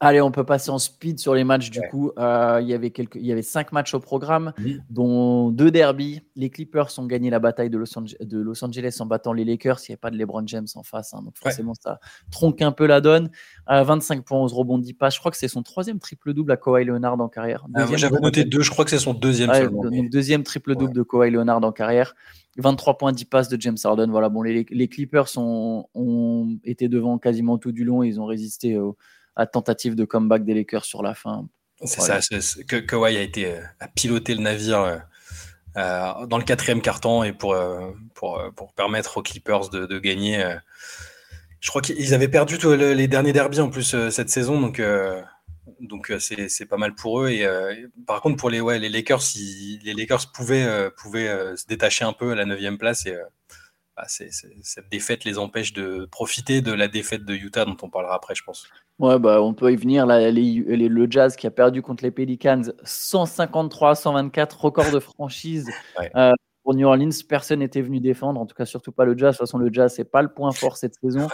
Allez, 0.00 0.20
on 0.20 0.30
peut 0.30 0.44
passer 0.44 0.70
en 0.70 0.78
speed 0.78 1.18
sur 1.18 1.34
les 1.34 1.42
matchs 1.42 1.70
du 1.70 1.80
coup. 1.90 2.12
Euh, 2.18 2.60
il, 2.62 2.68
y 2.68 2.74
avait 2.74 2.90
quelques, 2.90 3.16
il 3.16 3.26
y 3.26 3.32
avait 3.32 3.42
cinq 3.42 3.72
matchs 3.72 3.94
au 3.94 4.00
programme, 4.00 4.52
dont 4.90 5.50
deux 5.50 5.72
derbies. 5.72 6.22
Les 6.36 6.50
Clippers 6.50 6.96
ont 6.98 7.06
gagné 7.06 7.30
la 7.30 7.40
bataille 7.40 7.68
de 7.68 7.78
Los, 7.78 7.98
Angeles, 7.98 8.16
de 8.20 8.38
Los 8.38 8.64
Angeles 8.64 8.96
en 9.00 9.06
battant 9.06 9.32
les 9.32 9.44
Lakers. 9.44 9.80
Il 9.80 9.90
n'y 9.90 9.92
avait 9.94 9.98
pas 9.98 10.10
de 10.10 10.16
LeBron 10.16 10.46
James 10.46 10.68
en 10.76 10.84
face, 10.84 11.14
hein, 11.14 11.22
donc 11.24 11.36
forcément 11.36 11.74
ça 11.74 11.98
tronque 12.30 12.62
un 12.62 12.70
peu 12.70 12.86
la 12.86 13.00
donne. 13.00 13.30
25 13.68 14.24
points, 14.24 14.38
11 14.38 14.52
rebonds, 14.52 14.78
10 14.78 14.94
pas. 14.94 15.10
Je 15.10 15.18
crois 15.18 15.32
que 15.32 15.36
c'est 15.36 15.48
son 15.48 15.64
troisième 15.64 15.98
triple-double 15.98 16.52
à 16.52 16.56
Kawhi 16.56 16.84
Leonard 16.84 17.20
en 17.20 17.28
carrière. 17.28 17.66
Ah, 17.74 17.86
j'avais 17.96 18.20
noté 18.20 18.44
deux, 18.44 18.62
je 18.62 18.70
crois 18.70 18.84
que 18.84 18.90
c'est 18.90 18.98
son 18.98 19.14
deuxième 19.14 19.52
seulement. 19.52 19.82
Donc, 19.82 20.10
deuxième 20.10 20.44
triple-double 20.44 20.92
de 20.92 21.02
Kawhi 21.02 21.30
Leonard 21.32 21.64
en 21.64 21.72
carrière. 21.72 22.14
23 22.58 22.98
points, 22.98 23.12
10 23.12 23.24
passes 23.24 23.48
de 23.48 23.60
James 23.60 23.76
Harden. 23.82 24.10
Voilà, 24.10 24.28
bon, 24.28 24.42
les, 24.42 24.88
Clippers 24.88 25.28
ont 25.36 26.58
été 26.64 26.88
devant 26.88 27.18
quasiment 27.18 27.58
tout 27.58 27.72
du 27.72 27.84
long. 27.84 28.04
Ils 28.04 28.20
ont 28.20 28.26
résisté 28.26 28.78
au 28.78 28.96
à 29.38 29.46
tentative 29.46 29.94
de 29.94 30.04
comeback 30.04 30.44
des 30.44 30.52
Lakers 30.52 30.84
sur 30.84 31.02
la 31.02 31.14
fin. 31.14 31.48
C'est 31.84 32.00
ça, 32.00 32.18
que 32.66 32.76
Kawhi 32.76 33.16
a 33.16 33.22
été 33.22 33.46
euh, 33.46 33.62
à 33.78 33.86
piloter 33.86 34.34
le 34.34 34.42
navire 34.42 34.80
euh, 34.80 34.98
euh, 35.76 36.26
dans 36.26 36.36
le 36.36 36.44
quatrième 36.44 36.82
carton 36.82 37.22
et 37.22 37.32
pour, 37.32 37.56
pour, 38.14 38.42
pour 38.56 38.74
permettre 38.74 39.18
aux 39.18 39.22
Clippers 39.22 39.70
de, 39.70 39.86
de 39.86 39.98
gagner. 40.00 40.44
je 41.60 41.70
crois 41.70 41.80
qu'ils 41.80 42.14
avaient 42.14 42.28
perdu 42.28 42.58
tous 42.58 42.72
les 42.72 43.06
derniers 43.06 43.32
derbies 43.32 43.60
en 43.60 43.70
plus 43.70 44.10
cette 44.10 44.28
saison, 44.28 44.60
donc 44.60 44.82
donc 45.80 46.12
c'est 46.18 46.66
pas 46.66 46.78
mal 46.78 46.96
pour 46.96 47.20
eux. 47.20 47.28
Et 47.28 47.46
par 48.08 48.22
contre 48.22 48.38
pour 48.38 48.50
les 48.50 48.60
ouais 48.60 48.80
les 48.80 48.88
Lakers, 48.88 49.22
les 49.36 49.94
Lakers 49.94 50.32
pouvaient 50.32 50.90
pouvaient 50.96 51.54
se 51.56 51.66
détacher 51.66 52.04
un 52.04 52.12
peu 52.12 52.32
à 52.32 52.34
la 52.34 52.44
neuvième 52.44 52.78
place 52.78 53.06
et 53.06 53.16
bah, 53.96 54.06
cette 54.08 54.88
défaite 54.90 55.24
les 55.24 55.38
empêche 55.38 55.74
de 55.74 56.08
profiter 56.10 56.60
de 56.60 56.72
la 56.72 56.88
défaite 56.88 57.24
de 57.24 57.34
Utah 57.34 57.64
dont 57.64 57.76
on 57.82 57.90
parlera 57.90 58.16
après, 58.16 58.34
je 58.34 58.42
pense. 58.42 58.66
Ouais, 58.98 59.18
bah, 59.18 59.40
on 59.42 59.54
peut 59.54 59.72
y 59.72 59.76
venir. 59.76 60.06
Là, 60.06 60.30
le 60.30 61.06
Jazz 61.10 61.36
qui 61.36 61.46
a 61.46 61.50
perdu 61.50 61.82
contre 61.82 62.02
les 62.02 62.10
Pelicans 62.10 62.62
153-124, 62.84 64.56
record 64.56 64.90
de 64.90 65.00
franchise. 65.00 65.68
Euh, 66.14 66.32
pour 66.62 66.74
New 66.74 66.86
Orleans, 66.86 67.10
personne 67.28 67.60
n'était 67.60 67.80
venu 67.80 67.98
défendre, 67.98 68.40
en 68.40 68.46
tout 68.46 68.54
cas 68.54 68.64
surtout 68.64 68.92
pas 68.92 69.04
le 69.04 69.16
Jazz. 69.16 69.34
De 69.34 69.38
toute 69.38 69.46
façon, 69.46 69.58
le 69.58 69.72
Jazz, 69.72 69.92
c'est 69.94 70.04
pas 70.04 70.22
le 70.22 70.28
point 70.28 70.52
fort 70.52 70.76
cette 70.76 70.94
saison. 70.94 71.28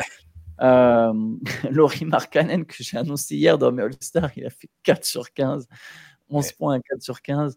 Euh, 0.61 1.13
Laurie 1.71 2.05
Markkanen, 2.05 2.65
que 2.65 2.77
j'ai 2.79 2.97
annoncé 2.97 3.37
hier 3.37 3.59
dans 3.59 3.73
mes 3.73 3.83
All-Stars, 3.83 4.31
il 4.37 4.47
a 4.47 4.51
fait 4.51 4.69
4 4.85 5.05
sur 5.05 5.33
15. 5.33 5.67
11 6.31 6.53
points 6.53 6.77
à 6.77 6.81
4 6.81 7.03
sur 7.03 7.21
15. 7.21 7.57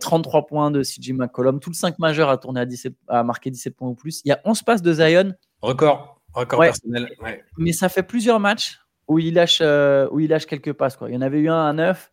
33 0.00 0.40
euh, 0.40 0.42
points 0.44 0.70
de 0.70 0.82
CJ 0.82 1.12
McCollum. 1.12 1.60
Tout 1.60 1.70
le 1.70 1.74
5 1.76 1.98
majeur 1.98 2.28
a, 2.28 2.38
tourné 2.38 2.60
à, 2.60 2.66
17, 2.66 2.94
a 3.08 3.22
marqué 3.22 3.50
17 3.50 3.76
points 3.76 3.88
ou 3.88 3.94
plus. 3.94 4.20
Il 4.24 4.28
y 4.28 4.32
a 4.32 4.40
11 4.44 4.62
passes 4.62 4.82
de 4.82 4.92
Zion. 4.92 5.32
Record. 5.62 6.20
Record 6.34 6.60
personnel. 6.60 7.08
Mais 7.56 7.72
ça 7.72 7.88
fait 7.88 8.02
plusieurs 8.02 8.40
matchs 8.40 8.78
où 9.08 9.18
il 9.18 9.34
lâche, 9.34 9.58
euh, 9.62 10.08
où 10.10 10.20
il 10.20 10.30
lâche 10.30 10.46
quelques 10.46 10.72
passes. 10.72 10.96
Quoi. 10.96 11.10
Il 11.10 11.14
y 11.14 11.16
en 11.16 11.22
avait 11.22 11.38
eu 11.38 11.48
un 11.48 11.66
à 11.66 11.72
9. 11.72 12.12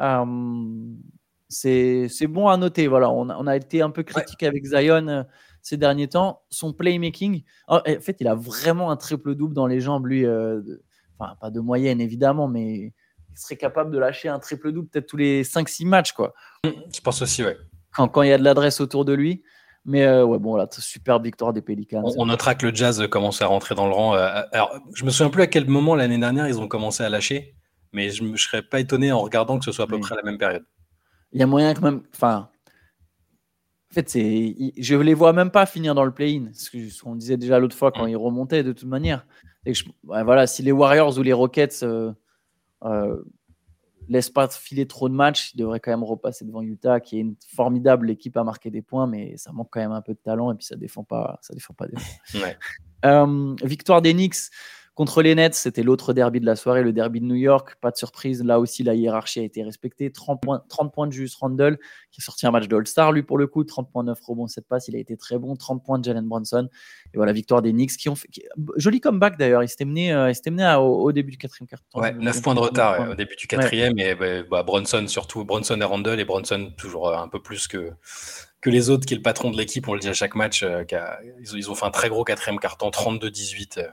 Euh, 0.00 0.16
c'est 1.48 2.26
bon 2.26 2.48
à 2.48 2.56
noter. 2.56 2.86
Voilà, 2.86 3.10
on, 3.10 3.28
a, 3.28 3.36
on 3.36 3.46
a 3.46 3.56
été 3.56 3.82
un 3.82 3.90
peu 3.90 4.02
critique 4.02 4.42
avec 4.42 4.64
Zion 4.64 5.26
ces 5.60 5.76
derniers 5.76 6.08
temps. 6.08 6.42
Son 6.50 6.72
playmaking, 6.72 7.42
en 7.68 7.80
fait, 8.00 8.16
il 8.20 8.28
a 8.28 8.34
vraiment 8.34 8.90
un 8.90 8.96
triple-double 8.96 9.54
dans 9.54 9.66
les 9.66 9.80
jambes, 9.80 10.06
lui. 10.06 10.26
enfin, 11.18 11.34
pas 11.40 11.50
de 11.50 11.60
moyenne, 11.60 12.00
évidemment, 12.00 12.48
mais 12.48 12.92
il 13.32 13.38
serait 13.38 13.56
capable 13.56 13.90
de 13.90 13.98
lâcher 13.98 14.28
un 14.28 14.38
triple-double 14.38 14.88
peut-être 14.88 15.06
tous 15.06 15.16
les 15.16 15.44
5-6 15.44 15.86
matchs. 15.86 16.12
Quoi. 16.12 16.34
Je 16.64 17.00
pense 17.00 17.22
aussi, 17.22 17.44
ouais. 17.44 17.56
Quand, 17.94 18.08
quand 18.08 18.22
il 18.22 18.30
y 18.30 18.32
a 18.32 18.38
de 18.38 18.44
l'adresse 18.44 18.80
autour 18.80 19.04
de 19.04 19.12
lui. 19.12 19.42
Mais 19.84 20.04
euh, 20.04 20.24
ouais, 20.24 20.38
bon, 20.38 20.56
là, 20.56 20.68
super 20.70 21.20
victoire 21.20 21.52
des 21.52 21.62
Pélicans. 21.62 22.02
On, 22.16 22.26
notera 22.26 22.54
que 22.54 22.66
le 22.66 22.74
Jazz 22.74 23.04
commence 23.08 23.42
à 23.42 23.46
rentrer 23.46 23.74
dans 23.74 23.86
le 23.86 23.92
rang. 23.92 24.14
Euh, 24.14 24.42
alors, 24.52 24.78
je 24.94 25.04
me 25.04 25.10
souviens 25.10 25.30
plus 25.30 25.42
à 25.42 25.46
quel 25.48 25.68
moment 25.68 25.94
l'année 25.94 26.18
dernière 26.18 26.46
ils 26.46 26.60
ont 26.60 26.68
commencé 26.68 27.02
à 27.02 27.08
lâcher, 27.08 27.56
mais 27.92 28.10
je 28.10 28.22
ne 28.22 28.36
serais 28.36 28.62
pas 28.62 28.78
étonné 28.78 29.10
en 29.10 29.20
regardant 29.20 29.58
que 29.58 29.64
ce 29.64 29.72
soit 29.72 29.86
à 29.86 29.88
peu 29.88 29.98
près 29.98 30.14
la 30.14 30.22
même 30.22 30.38
période. 30.38 30.64
Il 31.32 31.40
y 31.40 31.42
a 31.42 31.46
moyen 31.46 31.74
que 31.74 31.80
même. 31.80 32.02
Enfin, 32.14 32.48
en 33.90 33.94
fait, 33.94 34.08
c'est, 34.08 34.54
je 34.78 34.94
ne 34.94 35.02
les 35.02 35.14
vois 35.14 35.32
même 35.32 35.50
pas 35.50 35.66
finir 35.66 35.94
dans 35.94 36.04
le 36.04 36.12
play-in. 36.14 36.50
Ce 36.54 37.02
qu'on 37.02 37.16
disait 37.16 37.36
déjà 37.36 37.58
l'autre 37.58 37.76
fois 37.76 37.90
quand 37.90 38.06
mm. 38.06 38.10
ils 38.10 38.16
remontaient, 38.16 38.62
de 38.62 38.72
toute 38.72 38.88
manière. 38.88 39.26
Et 39.66 39.72
voilà, 40.04 40.46
si 40.46 40.62
les 40.62 40.72
Warriors 40.72 41.18
ou 41.18 41.22
les 41.22 41.32
Rockets 41.32 41.82
euh, 41.82 42.12
euh, 42.84 43.22
laisse 44.08 44.30
pas 44.30 44.48
filer 44.48 44.86
trop 44.86 45.08
de 45.08 45.14
matchs. 45.14 45.52
Il 45.54 45.58
devrait 45.58 45.80
quand 45.80 45.90
même 45.90 46.04
repasser 46.04 46.44
devant 46.44 46.62
Utah, 46.62 47.00
qui 47.00 47.18
est 47.18 47.20
une 47.20 47.36
formidable 47.54 48.10
équipe 48.10 48.36
à 48.36 48.44
marquer 48.44 48.70
des 48.70 48.82
points, 48.82 49.06
mais 49.06 49.36
ça 49.36 49.52
manque 49.52 49.68
quand 49.70 49.80
même 49.80 49.92
un 49.92 50.02
peu 50.02 50.12
de 50.12 50.18
talent 50.18 50.52
et 50.52 50.54
puis 50.54 50.66
ça 50.66 50.76
défend 50.76 51.04
pas, 51.04 51.38
ça 51.42 51.54
défend 51.54 51.74
pas. 51.74 51.86
Des 51.86 51.94
euh, 53.04 53.56
victoire 53.62 54.02
des 54.02 54.12
Knicks 54.12 54.50
Contre 54.94 55.22
les 55.22 55.34
Nets, 55.34 55.54
c'était 55.54 55.82
l'autre 55.82 56.12
derby 56.12 56.38
de 56.38 56.44
la 56.44 56.54
soirée, 56.54 56.82
le 56.82 56.92
derby 56.92 57.20
de 57.20 57.24
New 57.24 57.34
York. 57.34 57.76
Pas 57.80 57.90
de 57.90 57.96
surprise, 57.96 58.44
là 58.44 58.60
aussi, 58.60 58.82
la 58.82 58.94
hiérarchie 58.94 59.40
a 59.40 59.42
été 59.42 59.62
respectée. 59.62 60.12
30 60.12 60.42
points, 60.42 60.62
30 60.68 60.92
points 60.92 61.06
de 61.06 61.12
Julius 61.12 61.34
Randle, 61.36 61.78
qui 62.10 62.20
a 62.20 62.24
sorti 62.24 62.46
un 62.46 62.50
match 62.50 62.68
de 62.68 62.76
All-Star, 62.76 63.10
lui, 63.10 63.22
pour 63.22 63.38
le 63.38 63.46
coup. 63.46 63.64
30 63.64 63.90
points, 63.90 64.04
9 64.04 64.18
rebonds, 64.20 64.48
7 64.48 64.68
passes. 64.68 64.88
Il 64.88 64.96
a 64.96 64.98
été 64.98 65.16
très 65.16 65.38
bon. 65.38 65.56
30 65.56 65.82
points 65.82 65.98
de 65.98 66.04
Jalen 66.04 66.28
Brunson. 66.28 66.68
Et 67.14 67.16
voilà, 67.16 67.32
victoire 67.32 67.62
des 67.62 67.72
Knicks, 67.72 67.96
qui 67.96 68.10
ont 68.10 68.14
fait. 68.14 68.28
joli 68.76 69.00
comeback 69.00 69.38
d'ailleurs. 69.38 69.62
Menés, 69.80 70.12
euh, 70.12 70.30
mené 70.50 70.76
au, 70.78 71.10
début 71.10 71.30
du 71.30 71.38
quatrième 71.38 71.68
quart. 71.68 71.80
Ouais, 71.94 72.12
9 72.12 72.42
points 72.42 72.54
de 72.54 72.60
retard 72.60 73.12
au 73.12 73.14
début 73.14 73.36
du 73.36 73.46
quatrième. 73.46 73.98
Et 73.98 74.14
bah, 74.14 74.42
bah, 74.50 74.62
Brunson, 74.62 75.06
surtout. 75.08 75.46
Brunson 75.46 75.80
et 75.80 75.84
Randle. 75.84 76.20
Et 76.20 76.26
Brunson, 76.26 76.70
toujours 76.76 77.08
euh, 77.08 77.16
un 77.16 77.28
peu 77.28 77.40
plus 77.40 77.66
que 77.66 77.92
que 78.60 78.70
les 78.70 78.90
autres, 78.90 79.06
qui 79.06 79.14
est 79.14 79.16
le 79.16 79.22
patron 79.22 79.50
de 79.50 79.56
l'équipe, 79.56 79.88
on 79.88 79.94
le 79.94 79.98
dit 79.98 80.08
à 80.08 80.12
chaque 80.12 80.36
match, 80.36 80.62
euh, 80.62 80.84
ils, 81.40 81.68
ont, 81.68 81.74
fait 81.74 81.84
un 81.84 81.90
très 81.90 82.08
gros 82.08 82.22
quatrième 82.22 82.60
carton, 82.60 82.90
32-18. 82.90 83.90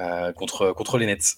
Euh, 0.00 0.32
contre, 0.32 0.72
contre 0.72 0.98
les 0.98 1.06
Nets. 1.06 1.36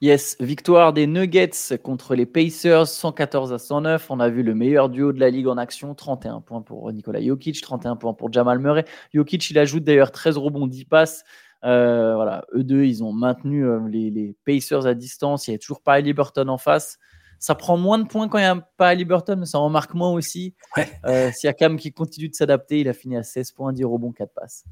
Yes, 0.00 0.36
victoire 0.40 0.92
des 0.92 1.06
Nuggets 1.06 1.78
contre 1.82 2.14
les 2.14 2.26
Pacers, 2.26 2.86
114 2.86 3.52
à 3.52 3.58
109. 3.58 4.10
On 4.10 4.20
a 4.20 4.28
vu 4.28 4.42
le 4.42 4.54
meilleur 4.54 4.88
duo 4.88 5.12
de 5.12 5.20
la 5.20 5.30
ligue 5.30 5.46
en 5.48 5.56
action, 5.56 5.94
31 5.94 6.40
points 6.40 6.62
pour 6.62 6.92
Nikola 6.92 7.22
Jokic, 7.22 7.60
31 7.60 7.96
points 7.96 8.14
pour 8.14 8.32
Jamal 8.32 8.58
Murray. 8.58 8.84
Jokic, 9.14 9.50
il 9.50 9.58
ajoute 9.58 9.84
d'ailleurs 9.84 10.10
13 10.10 10.36
rebonds, 10.36 10.66
10 10.66 10.84
passes. 10.84 11.24
Euh, 11.64 12.14
voilà, 12.14 12.44
eux 12.54 12.62
deux, 12.62 12.84
ils 12.84 13.02
ont 13.02 13.12
maintenu 13.12 13.66
euh, 13.66 13.80
les, 13.88 14.36
Pacers 14.44 14.86
à 14.86 14.94
distance. 14.94 15.48
Il 15.48 15.52
n'y 15.52 15.56
a 15.56 15.58
toujours 15.58 15.82
pas 15.82 16.00
Burton 16.00 16.48
en 16.48 16.58
face. 16.58 16.98
Ça 17.46 17.54
prend 17.54 17.76
moins 17.76 18.00
de 18.00 18.08
points 18.08 18.26
quand 18.26 18.38
il 18.38 18.40
n'y 18.40 18.48
a 18.48 18.56
pas 18.76 18.92
Liberton, 18.92 19.36
mais 19.36 19.46
ça 19.46 19.60
en 19.60 19.70
marque 19.70 19.94
moins 19.94 20.10
aussi. 20.10 20.56
Ouais. 20.76 20.90
Euh, 21.04 21.30
Siakam 21.32 21.76
qui 21.76 21.92
continue 21.92 22.28
de 22.28 22.34
s'adapter, 22.34 22.80
il 22.80 22.88
a 22.88 22.92
fini 22.92 23.16
à 23.16 23.22
16 23.22 23.52
points, 23.52 23.72
10 23.72 23.84
rebonds, 23.84 24.10
4 24.10 24.34
passes. 24.34 24.64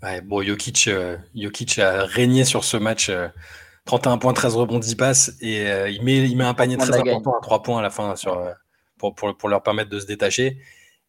Ouais, 0.00 0.20
bon, 0.20 0.40
Jokic, 0.40 0.86
euh, 0.86 1.16
Jokic 1.34 1.80
a 1.80 2.04
régné 2.04 2.44
sur 2.44 2.62
ce 2.62 2.76
match. 2.76 3.10
31 3.86 4.12
euh, 4.12 4.16
points, 4.18 4.32
13 4.32 4.54
rebonds, 4.54 4.78
10 4.78 4.94
passes. 4.94 5.32
Et 5.40 5.64
il, 5.90 6.04
met, 6.04 6.18
il 6.18 6.36
met 6.36 6.44
un 6.44 6.54
panier 6.54 6.76
très 6.76 6.96
important 6.96 7.32
à 7.36 7.40
3 7.42 7.62
points 7.64 7.80
à 7.80 7.82
la 7.82 7.90
fin 7.90 8.14
sur, 8.14 8.40
pour, 8.96 9.16
pour, 9.16 9.36
pour, 9.36 9.48
leur 9.48 9.64
permettre 9.64 9.90
de 9.90 9.98
se 9.98 10.06
détacher. 10.06 10.58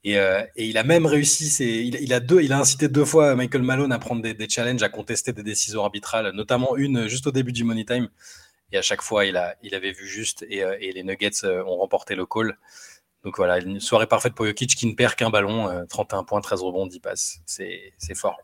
Et, 0.03 0.13
et 0.15 0.65
il 0.65 0.75
a 0.79 0.83
même 0.83 1.05
réussi, 1.05 1.53
il, 1.63 2.01
il, 2.01 2.13
a 2.13 2.19
deux, 2.19 2.41
il 2.41 2.51
a 2.51 2.57
incité 2.57 2.87
deux 2.87 3.05
fois 3.05 3.35
Michael 3.35 3.61
Malone 3.61 3.91
à 3.91 3.99
prendre 3.99 4.23
des, 4.23 4.33
des, 4.33 4.49
challenges, 4.49 4.81
à 4.81 4.89
contester 4.89 5.33
des 5.33 5.43
décisions 5.43 5.83
arbitrales, 5.83 6.31
notamment 6.33 6.75
une 6.77 7.07
juste 7.07 7.27
au 7.27 7.31
début 7.31 7.51
du 7.51 7.63
Money 7.63 7.85
Time 7.85 8.09
et 8.71 8.77
à 8.77 8.81
chaque 8.81 9.01
fois, 9.01 9.25
il, 9.25 9.37
a, 9.37 9.55
il 9.61 9.75
avait 9.75 9.91
vu 9.91 10.07
juste 10.07 10.45
et, 10.49 10.63
euh, 10.63 10.77
les 10.77 11.03
Nuggets 11.03 11.43
euh, 11.43 11.63
ont 11.65 11.77
remporté 11.77 12.15
le 12.15 12.25
call. 12.25 12.57
Donc 13.23 13.37
voilà, 13.37 13.59
une 13.59 13.79
soirée 13.79 14.07
parfaite 14.07 14.33
pour 14.33 14.45
Jokic 14.45 14.75
qui 14.75 14.87
ne 14.87 14.95
perd 14.95 15.15
qu'un 15.15 15.29
ballon, 15.29 15.85
31 15.89 16.19
euh, 16.19 16.23
points, 16.23 16.41
13 16.41 16.61
rebonds, 16.61 16.87
10 16.87 16.99
passes. 16.99 17.39
C'est 17.45 18.15
fort. 18.15 18.39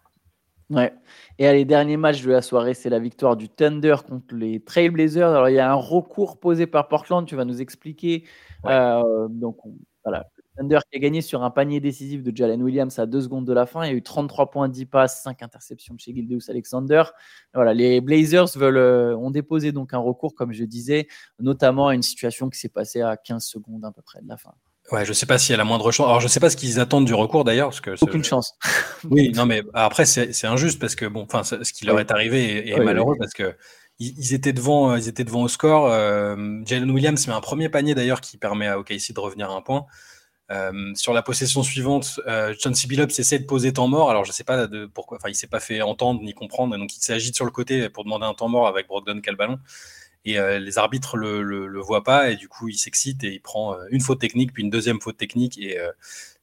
Ouais. 0.69 0.93
Et 1.39 1.51
les 1.51 1.65
derniers 1.65 1.97
matchs 1.97 2.21
de 2.21 2.31
la 2.31 2.41
soirée, 2.41 2.73
c'est 2.73 2.89
la 2.89 2.99
victoire 2.99 3.37
du 3.37 3.49
Thunder 3.49 3.95
contre 4.07 4.35
les 4.35 4.59
Trailblazers. 4.59 5.29
Alors, 5.29 5.49
il 5.49 5.55
y 5.55 5.59
a 5.59 5.71
un 5.71 5.75
recours 5.75 6.39
posé 6.39 6.67
par 6.67 6.89
Portland, 6.89 7.25
tu 7.25 7.35
vas 7.35 7.45
nous 7.45 7.61
expliquer. 7.61 8.25
donc, 8.63 9.57
voilà, 10.03 10.27
Thunder 10.57 10.79
qui 10.89 10.97
a 10.97 10.99
gagné 10.99 11.21
sur 11.21 11.43
un 11.43 11.51
panier 11.51 11.79
décisif 11.79 12.23
de 12.23 12.35
Jalen 12.35 12.61
Williams 12.61 12.97
à 12.99 13.05
2 13.05 13.21
secondes 13.21 13.45
de 13.45 13.53
la 13.53 13.65
fin. 13.65 13.83
Il 13.85 13.87
y 13.89 13.91
a 13.91 13.95
eu 13.95 14.01
33 14.01 14.49
points, 14.49 14.69
10 14.69 14.85
passes, 14.85 15.21
5 15.23 15.43
interceptions 15.43 15.93
de 15.93 15.99
chez 15.99 16.13
Gildeus 16.13 16.49
Alexander. 16.49 17.03
Voilà, 17.53 17.73
les 17.73 18.01
Blazers 18.01 18.47
veulent, 18.55 18.77
euh, 18.77 19.17
ont 19.17 19.31
déposé 19.31 19.71
donc 19.71 19.93
un 19.93 19.99
recours, 19.99 20.35
comme 20.35 20.53
je 20.53 20.63
disais, 20.63 21.07
notamment 21.39 21.87
à 21.87 21.95
une 21.95 22.01
situation 22.01 22.49
qui 22.49 22.59
s'est 22.59 22.69
passée 22.69 23.01
à 23.01 23.17
15 23.17 23.43
secondes 23.43 23.85
à 23.85 23.91
peu 23.91 24.01
près 24.01 24.21
de 24.21 24.27
la 24.27 24.37
fin. 24.37 24.53
Ouais, 24.91 25.03
je 25.03 25.11
sais 25.11 25.25
pas 25.25 25.37
s'il 25.37 25.51
y 25.51 25.53
a 25.53 25.57
la 25.57 25.65
moindre 25.65 25.91
chance. 25.91 26.07
Alors, 26.07 26.21
je 26.21 26.29
sais 26.29 26.39
pas 26.39 26.49
ce 26.49 26.55
qu'ils 26.55 26.79
attendent 26.79 27.05
du 27.05 27.13
recours 27.13 27.43
d'ailleurs, 27.43 27.69
parce 27.69 27.81
que 27.81 27.91
aucune 28.01 28.23
chance. 28.23 28.53
oui, 29.11 29.31
non, 29.33 29.45
mais 29.45 29.61
après 29.73 30.05
c'est 30.05 30.45
injuste 30.45 30.79
parce 30.79 30.95
que 30.95 31.05
bon, 31.05 31.27
enfin, 31.29 31.43
ce 31.43 31.73
qui 31.73 31.85
leur 31.85 31.99
est 31.99 32.09
arrivé 32.09 32.69
est, 32.69 32.79
malheureux 32.79 33.15
parce 33.19 33.33
que 33.33 33.55
ils, 33.99 34.33
étaient 34.33 34.53
devant, 34.53 34.95
ils 34.95 35.09
étaient 35.09 35.25
devant 35.25 35.41
au 35.41 35.47
score. 35.47 35.87
Euh, 35.91 36.35
Jalen 36.65 36.89
Williams 36.91 37.27
met 37.27 37.33
un 37.33 37.41
premier 37.41 37.67
panier 37.67 37.95
d'ailleurs 37.95 38.21
qui 38.21 38.37
permet 38.37 38.67
à 38.67 38.79
OKC 38.79 39.13
de 39.13 39.19
revenir 39.19 39.49
à 39.51 39.55
un 39.55 39.61
point. 39.61 39.85
Euh, 40.49 40.93
sur 40.95 41.13
la 41.13 41.21
possession 41.21 41.61
suivante, 41.61 42.21
euh, 42.25 42.53
John 42.59 42.73
C. 42.73 42.87
Essaie 43.17 43.39
de 43.39 43.45
poser 43.45 43.73
temps 43.73 43.87
mort. 43.87 44.09
Alors 44.09 44.23
je 44.23 44.31
sais 44.31 44.45
pas 44.45 44.67
de 44.67 44.85
pourquoi, 44.85 45.17
enfin 45.17 45.29
il 45.29 45.35
s'est 45.35 45.47
pas 45.47 45.59
fait 45.59 45.81
entendre 45.81 46.21
ni 46.21 46.33
comprendre, 46.33 46.77
donc 46.77 46.95
il 46.95 47.01
s'agite 47.01 47.35
sur 47.35 47.43
le 47.43 47.51
côté 47.51 47.89
pour 47.89 48.05
demander 48.05 48.25
un 48.25 48.33
temps 48.33 48.47
mort 48.47 48.67
avec 48.67 48.87
Brogdon 48.87 49.19
qui 49.19 49.29
ballon. 49.31 49.59
et 50.23 50.37
les 50.59 50.77
arbitres 50.77 51.17
le, 51.17 51.41
le, 51.41 51.79
voient 51.81 52.03
pas 52.03 52.29
et 52.29 52.37
du 52.37 52.47
coup 52.47 52.69
il 52.69 52.77
s'excite 52.77 53.23
et 53.23 53.33
il 53.33 53.41
prend 53.41 53.75
une 53.91 54.01
faute 54.01 54.19
technique 54.19 54.53
puis 54.53 54.63
une 54.63 54.69
deuxième 54.69 55.01
faute 55.01 55.17
technique 55.17 55.57
et 55.57 55.77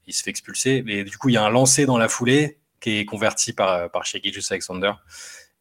il 0.06 0.12
se 0.12 0.22
fait 0.22 0.30
expulser. 0.30 0.84
Et 0.86 1.04
du 1.04 1.16
coup, 1.16 1.28
il 1.28 1.34
y 1.34 1.36
a 1.36 1.44
un 1.44 1.50
lancer 1.50 1.86
dans 1.86 1.98
la 1.98 2.08
foulée 2.08 2.58
qui 2.80 2.98
est 2.98 3.04
converti 3.04 3.52
par, 3.52 3.90
par 3.90 4.04
Alexander. 4.50 4.92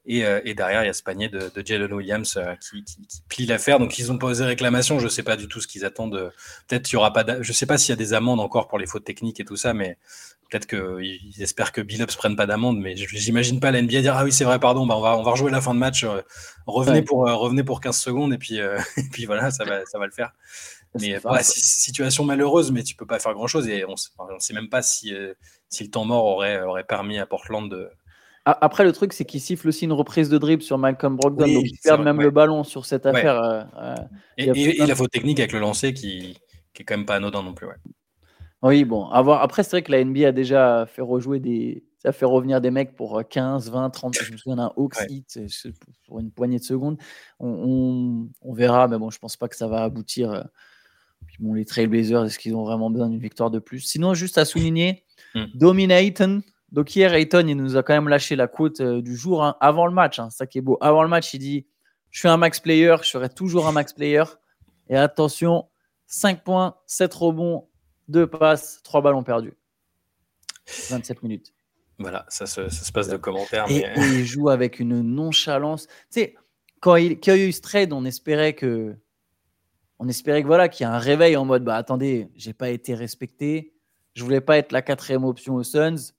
Euh, 0.09 0.41
et, 0.43 0.53
derrière, 0.53 0.83
il 0.83 0.87
y 0.87 0.89
a 0.89 0.93
ce 0.93 1.03
panier 1.03 1.29
de, 1.29 1.49
de 1.53 1.65
Jalen 1.65 1.93
Williams 1.93 2.35
euh, 2.37 2.55
qui, 2.55 2.83
plie 3.29 3.45
l'affaire. 3.45 3.79
Donc, 3.79 3.97
ils 3.97 4.11
ont 4.11 4.17
posé 4.17 4.43
réclamation. 4.43 4.99
Je 4.99 5.05
ne 5.05 5.09
sais 5.09 5.23
pas 5.23 5.37
du 5.37 5.47
tout 5.47 5.61
ce 5.61 5.67
qu'ils 5.67 5.85
attendent. 5.85 6.33
Peut-être 6.67 6.83
qu'il 6.83 6.93
y 6.93 6.97
aura 6.97 7.13
pas. 7.13 7.41
Je 7.41 7.49
ne 7.49 7.53
sais 7.53 7.65
pas 7.65 7.77
s'il 7.77 7.89
y 7.91 7.93
a 7.93 7.95
des 7.95 8.13
amendes 8.13 8.39
encore 8.39 8.67
pour 8.67 8.79
les 8.79 8.85
fautes 8.85 9.05
techniques 9.05 9.39
et 9.39 9.45
tout 9.45 9.55
ça, 9.55 9.73
mais 9.73 9.97
peut-être 10.49 10.67
qu'ils 10.67 11.41
espèrent 11.41 11.71
que 11.71 11.81
Billups 11.81 12.15
prenne 12.17 12.35
pas 12.35 12.45
d'amende. 12.45 12.79
Mais 12.79 12.95
j'imagine 12.97 13.59
pas 13.61 13.71
la 13.71 13.81
NBA 13.81 14.01
dire 14.01 14.17
Ah 14.17 14.25
oui, 14.25 14.33
c'est 14.33 14.43
vrai, 14.43 14.59
pardon, 14.59 14.85
bah, 14.85 14.97
on, 14.97 15.01
va, 15.01 15.17
on 15.17 15.23
va 15.23 15.31
rejouer 15.31 15.51
la 15.51 15.61
fin 15.61 15.73
de 15.73 15.79
match. 15.79 16.03
Euh, 16.03 16.21
revenez, 16.67 17.01
pour, 17.01 17.19
revenez 17.19 17.63
pour 17.63 17.79
15 17.79 17.97
secondes 17.97 18.33
et 18.33 18.37
puis, 18.37 18.57
et 18.97 19.09
puis 19.11 19.25
voilà, 19.25 19.51
ça 19.51 19.63
va, 19.63 19.85
ça 19.85 19.99
va 19.99 20.05
le 20.05 20.11
faire. 20.11 20.33
Mais 20.99 21.17
situation 21.41 22.23
malheureuse, 22.23 22.71
mais 22.71 22.83
tu 22.83 22.95
peux 22.95 23.07
pas 23.07 23.19
faire 23.19 23.33
grand 23.33 23.47
chose. 23.47 23.67
Et 23.69 23.85
on 23.85 23.93
ne 23.93 24.39
sait 24.39 24.53
même 24.53 24.69
pas 24.69 24.81
si, 24.81 25.13
si 25.69 25.83
le 25.85 25.89
temps 25.89 26.03
mort 26.03 26.25
aurait, 26.25 26.61
aurait 26.61 26.83
permis 26.83 27.19
à 27.19 27.25
Portland 27.25 27.71
de 27.71 27.89
après, 28.45 28.83
le 28.83 28.91
truc, 28.91 29.13
c'est 29.13 29.23
qu'il 29.23 29.39
siffle 29.39 29.69
aussi 29.69 29.85
une 29.85 29.93
reprise 29.93 30.27
de 30.27 30.37
dribble 30.37 30.63
sur 30.63 30.77
Malcolm 30.77 31.15
Brogdon, 31.15 31.47
donc 31.47 31.63
il 31.65 31.77
perd 31.81 32.03
même 32.03 32.19
le 32.19 32.29
ballon 32.29 32.65
sur 32.65 32.85
cette 32.85 33.05
affaire. 33.05 33.41
Euh, 33.41 33.63
euh, 33.77 33.95
et, 34.37 34.85
la 34.85 34.95
faute 34.95 35.11
technique 35.11 35.39
avec 35.39 35.53
le 35.53 35.59
lancer 35.59 35.93
qui, 35.93 36.37
qui 36.73 36.81
est 36.81 36.85
quand 36.85 36.97
même 36.97 37.05
pas 37.05 37.15
anodin 37.15 37.41
non 37.41 37.53
plus. 37.53 37.67
Oui, 38.61 38.83
bon, 38.83 39.07
après, 39.07 39.63
c'est 39.63 39.71
vrai 39.71 39.81
que 39.81 39.91
la 39.91 40.03
NBA 40.03 40.27
a 40.27 40.31
déjà 40.33 40.85
fait 40.85 41.01
rejouer 41.01 41.39
des. 41.39 41.85
Ça 41.99 42.11
fait 42.11 42.25
revenir 42.25 42.59
des 42.59 42.69
mecs 42.69 42.97
pour 42.97 43.21
15, 43.29 43.71
20, 43.71 43.89
30. 43.89 44.17
Je 44.21 44.33
me 44.33 44.37
souviens 44.37 44.57
d'un 44.57 44.73
Hawks 44.75 44.97
hit 45.07 45.37
euh, 45.37 45.71
pour 46.05 46.19
une 46.19 46.31
poignée 46.31 46.59
de 46.59 46.63
secondes. 46.63 46.97
On, 47.39 48.27
on, 48.41 48.53
verra, 48.53 48.89
mais 48.89 48.97
bon, 48.97 49.09
je 49.09 49.19
pense 49.19 49.37
pas 49.37 49.47
que 49.47 49.55
ça 49.55 49.69
va 49.69 49.83
aboutir. 49.83 50.49
Puis 51.27 51.37
bon, 51.39 51.53
les 51.53 51.63
Trailblazers, 51.63 52.25
est-ce 52.25 52.37
qu'ils 52.37 52.55
ont 52.55 52.63
vraiment 52.65 52.89
besoin 52.89 53.07
d'une 53.07 53.21
victoire 53.21 53.51
de 53.51 53.59
plus? 53.59 53.79
Sinon, 53.79 54.13
juste 54.13 54.37
à 54.37 54.43
souligner, 54.43 55.05
hmm. 55.33 55.45
Dominaton, 55.55 56.41
donc 56.73 56.95
hier, 56.95 57.13
Ayton, 57.13 57.45
il 57.47 57.55
nous 57.55 57.77
a 57.77 57.83
quand 57.83 57.93
même 57.93 58.09
lâché 58.09 58.35
la 58.35 58.47
quote 58.47 58.81
euh, 58.81 59.01
du 59.01 59.15
jour 59.15 59.43
hein, 59.43 59.55
avant 59.61 59.85
le 59.85 59.93
match. 59.93 60.17
Hein, 60.17 60.31
ça 60.31 60.47
qui 60.47 60.57
est 60.57 60.61
beau. 60.61 60.79
Avant 60.81 61.03
le 61.03 61.09
match, 61.09 61.31
il 61.35 61.39
dit 61.39 61.67
Je 62.09 62.19
suis 62.19 62.27
un 62.27 62.37
max 62.37 62.59
player, 62.59 62.95
je 63.03 63.09
serai 63.09 63.29
toujours 63.29 63.67
un 63.67 63.71
max 63.71 63.93
player. 63.93 64.23
Et 64.89 64.97
attention, 64.97 65.69
5 66.07 66.43
points, 66.43 66.75
7 66.87 67.13
rebonds, 67.13 67.69
2 68.07 68.25
passes, 68.25 68.81
3 68.83 69.01
ballons 69.01 69.23
perdus. 69.23 69.53
27 70.89 71.21
minutes. 71.21 71.53
Voilà, 71.99 72.25
ça 72.27 72.47
se, 72.47 72.91
passe 72.91 73.07
de 73.07 73.17
commentaires. 73.17 73.65
Et, 73.69 73.85
il 73.95 74.25
joue 74.25 74.49
avec 74.49 74.79
une 74.79 75.01
nonchalance. 75.01 75.85
Tu 75.85 75.93
sais, 76.09 76.35
quand 76.79 76.95
il, 76.95 77.19
y 77.23 77.29
a 77.29 77.37
eu 77.37 77.51
ce 77.51 77.61
trade, 77.61 77.93
on 77.93 78.03
espérait 78.03 78.53
que. 78.53 78.95
On 79.99 80.07
espérait 80.07 80.41
que 80.41 80.47
voilà, 80.47 80.69
qu'il 80.69 80.85
y 80.85 80.87
a 80.87 80.91
un 80.91 80.97
réveil 80.97 81.37
en 81.37 81.45
mode 81.45 81.63
bah 81.63 81.75
attendez, 81.75 82.29
j'ai 82.35 82.51
pas 82.51 82.71
été 82.71 82.95
respecté, 82.95 83.73
je 84.15 84.23
voulais 84.23 84.41
pas 84.41 84.57
être 84.57 84.71
la 84.71 84.81
quatrième 84.81 85.23
option 85.23 85.53
aux 85.53 85.63
Suns, 85.63 86.13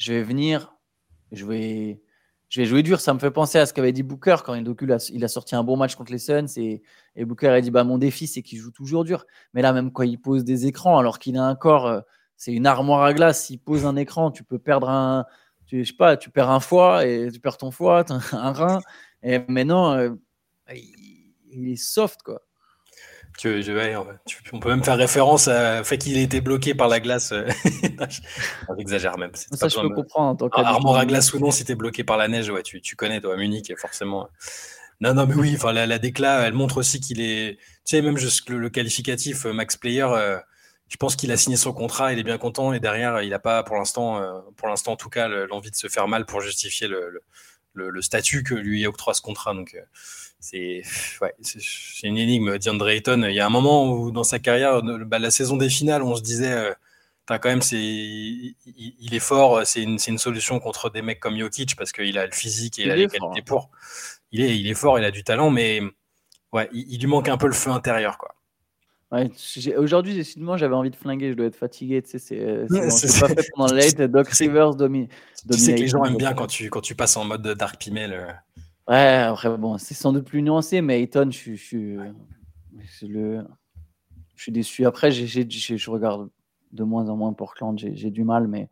je 0.00 0.14
vais 0.14 0.22
venir, 0.22 0.74
je 1.30 1.44
vais, 1.44 2.00
jouer 2.48 2.82
dur. 2.82 3.00
Ça 3.00 3.14
me 3.14 3.18
fait 3.18 3.30
penser 3.30 3.58
à 3.58 3.66
ce 3.66 3.74
qu'avait 3.74 3.92
dit 3.92 4.02
Booker 4.02 4.36
quand 4.44 4.54
il 4.54 4.92
a, 4.92 5.10
il 5.12 5.28
sorti 5.28 5.54
un 5.54 5.62
bon 5.62 5.76
match 5.76 5.94
contre 5.94 6.10
les 6.10 6.18
Suns 6.18 6.46
et, 6.56 6.82
Booker 7.18 7.48
a 7.48 7.60
dit 7.60 7.70
bah, 7.70 7.84
Mon 7.84 7.98
défi, 7.98 8.26
c'est 8.26 8.42
qu'il 8.42 8.58
joue 8.58 8.72
toujours 8.72 9.04
dur. 9.04 9.26
Mais 9.52 9.62
là, 9.62 9.72
même 9.72 9.92
quand 9.92 10.02
il 10.02 10.18
pose 10.18 10.42
des 10.42 10.66
écrans, 10.66 10.98
alors 10.98 11.18
qu'il 11.18 11.36
a 11.36 11.44
un 11.44 11.54
corps, 11.54 11.86
euh, 11.86 12.00
c'est 12.36 12.52
une 12.52 12.66
armoire 12.66 13.02
à 13.02 13.12
glace. 13.12 13.44
S'il 13.44 13.60
pose 13.60 13.84
un 13.84 13.96
écran, 13.96 14.30
tu 14.30 14.42
peux 14.42 14.58
perdre 14.58 14.88
un. 14.88 15.26
Tu, 15.66 15.84
je 15.84 15.90
sais 15.90 15.96
pas, 15.96 16.16
tu 16.16 16.30
perds 16.30 16.50
un 16.50 16.60
foie 16.60 17.06
et 17.06 17.30
tu 17.30 17.38
perds 17.38 17.58
ton 17.58 17.70
foie, 17.70 18.04
un 18.32 18.52
rein. 18.52 18.80
Et 19.22 19.40
maintenant, 19.48 19.92
euh, 19.92 20.10
il 20.72 21.68
est 21.68 21.76
soft, 21.76 22.22
quoi 22.22 22.42
on 23.46 24.60
peut 24.60 24.68
même 24.68 24.84
faire 24.84 24.96
référence 24.96 25.48
au 25.48 25.84
fait 25.84 25.98
qu'il 25.98 26.16
ait 26.16 26.22
été 26.22 26.40
bloqué 26.40 26.74
par 26.74 26.88
la 26.88 27.00
glace. 27.00 27.32
Euh, 27.32 27.48
J'exagère 28.78 29.18
même. 29.18 29.30
Ça, 29.34 29.68
je 29.68 29.80
peux 29.80 29.88
comprendre. 29.90 30.48
En 30.52 30.62
armoire 30.62 30.98
à 30.98 31.06
glace 31.06 31.32
ou 31.32 31.38
non, 31.38 31.50
si 31.50 31.64
tu 31.64 31.72
es 31.72 31.74
bloqué 31.74 32.04
par 32.04 32.16
la 32.16 32.28
neige, 32.28 32.50
ouais, 32.50 32.62
tu, 32.62 32.96
connais, 32.96 33.20
toi, 33.20 33.36
Munich, 33.36 33.72
forcément. 33.78 34.28
Non, 35.00 35.14
non, 35.14 35.26
mais 35.26 35.34
oui, 35.34 35.54
enfin, 35.56 35.72
la, 35.72 35.98
déclat, 35.98 36.46
elle 36.46 36.52
montre 36.52 36.78
aussi 36.78 37.00
qu'il 37.00 37.20
est. 37.20 37.56
Tu 37.86 37.96
sais, 37.96 38.02
même 38.02 38.16
le, 38.16 38.68
qualificatif 38.68 39.46
euh, 39.46 39.52
Max 39.52 39.76
Player, 39.76 40.02
euh, 40.02 40.38
je 40.88 40.96
pense 40.96 41.16
qu'il 41.16 41.32
a 41.32 41.36
signé 41.36 41.56
son 41.56 41.72
contrat, 41.72 42.12
il 42.12 42.18
est 42.18 42.24
bien 42.24 42.38
content, 42.38 42.72
et 42.72 42.80
derrière, 42.80 43.22
il 43.22 43.30
n'a 43.30 43.38
pas, 43.38 43.62
pour 43.62 43.76
l'instant, 43.76 44.20
pour 44.56 44.68
l'instant 44.68 44.92
en 44.92 44.96
tout 44.96 45.08
cas, 45.08 45.28
l'envie 45.28 45.70
de 45.70 45.76
se 45.76 45.86
faire 45.86 46.08
mal 46.08 46.26
pour 46.26 46.40
justifier 46.40 46.88
le, 46.88 47.10
le, 47.10 47.22
statut 48.00 48.42
que 48.42 48.54
lui 48.54 48.86
octroie 48.86 49.14
ce 49.14 49.22
contrat. 49.22 49.54
Donc, 49.54 49.76
c'est 50.38 50.82
ouais, 51.20 51.34
une 52.02 52.18
énigme. 52.18 52.58
DeAndre 52.58 52.88
Ayton, 52.88 53.24
il 53.28 53.34
y 53.34 53.40
a 53.40 53.46
un 53.46 53.50
moment 53.50 53.92
où 53.92 54.10
dans 54.10 54.24
sa 54.24 54.38
carrière, 54.38 54.82
bah, 54.82 55.18
la 55.18 55.30
saison 55.30 55.56
des 55.56 55.68
finales, 55.68 56.02
on 56.02 56.16
se 56.16 56.22
disait, 56.22 56.52
euh, 56.52 56.74
quand 57.38 57.48
même, 57.48 57.62
c'est, 57.62 57.76
il, 57.76 59.08
est 59.12 59.20
fort, 59.20 59.64
c'est 59.64 59.82
une, 59.82 59.98
une, 60.06 60.18
solution 60.18 60.58
contre 60.58 60.90
des 60.90 61.02
mecs 61.02 61.20
comme 61.20 61.38
Jokic 61.38 61.76
parce 61.76 61.92
qu'il 61.92 62.18
a 62.18 62.26
le 62.26 62.32
physique 62.32 62.78
et 62.78 62.82
il, 62.82 62.90
a 62.90 62.96
les 62.96 63.06
qualités 63.06 63.42
pour. 63.42 63.70
Il 64.32 64.40
est, 64.40 64.58
il 64.58 64.68
est 64.68 64.74
fort, 64.74 64.98
il 64.98 65.04
a 65.04 65.10
du 65.10 65.22
talent, 65.22 65.50
mais 65.50 65.80
ouais, 66.52 66.68
il, 66.72 66.98
lui 66.98 67.06
manque 67.06 67.28
un 67.28 67.36
peu 67.36 67.46
le 67.46 67.52
feu 67.52 67.70
intérieur, 67.70 68.18
quoi. 68.18 68.34
Ouais, 69.12 69.30
aujourd'hui, 69.76 70.14
décidément, 70.14 70.56
j'avais 70.56 70.74
envie 70.74 70.90
de 70.90 70.96
flinguer. 70.96 71.30
Je 71.30 71.36
dois 71.36 71.46
être 71.46 71.56
fatigué. 71.56 72.00
Tu 72.02 72.10
sais, 72.10 72.18
c'est, 72.18 72.40
euh, 72.40 72.66
pas 72.68 73.28
fait 73.28 73.50
pendant 73.54 73.72
late. 73.74 74.00
Doc 74.02 74.28
Rivers 74.28 74.76
domine. 74.76 75.08
Tu 75.50 75.58
sais 75.58 75.74
que 75.74 75.80
les 75.80 75.88
gens 75.88 76.04
aiment 76.04 76.16
bien 76.16 76.32
quand 76.32 76.46
tu, 76.46 76.70
quand 76.70 76.80
tu 76.80 76.94
passes 76.94 77.16
en 77.16 77.24
mode 77.24 77.42
Dark 77.42 77.80
Pimel. 77.80 78.12
Euh. 78.12 78.32
Ouais, 78.88 79.16
après, 79.16 79.56
bon, 79.56 79.78
c'est 79.78 79.94
sans 79.94 80.12
doute 80.12 80.26
plus 80.26 80.42
nuancé, 80.42 80.80
mais 80.80 81.00
Ayton, 81.00 81.30
je, 81.30 81.54
je, 81.54 81.98
je, 82.78 83.06
le, 83.06 83.44
je 84.36 84.42
suis 84.42 84.52
déçu. 84.52 84.86
Après, 84.86 85.10
je 85.10 85.90
regarde 85.90 86.28
de 86.72 86.84
moins 86.84 87.08
en 87.08 87.16
moins 87.16 87.32
Portland, 87.32 87.78
j'ai 87.78 88.10
du 88.10 88.24
mal, 88.24 88.48
mais, 88.48 88.68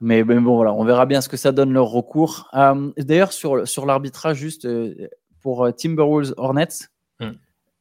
mais, 0.00 0.24
bon, 0.24 0.56
voilà, 0.56 0.72
on 0.72 0.84
verra 0.84 1.06
bien 1.06 1.20
ce 1.20 1.28
que 1.28 1.36
ça 1.36 1.52
donne 1.52 1.72
leur 1.72 1.86
recours. 1.86 2.48
Euh, 2.54 2.90
d'ailleurs, 2.96 3.32
sur, 3.32 3.68
sur 3.68 3.86
l'arbitrage, 3.86 4.38
juste 4.38 4.64
euh, 4.64 5.08
pour 5.40 5.64
euh, 5.64 5.72
Timberwolves 5.72 6.34
Hornets, 6.36 6.88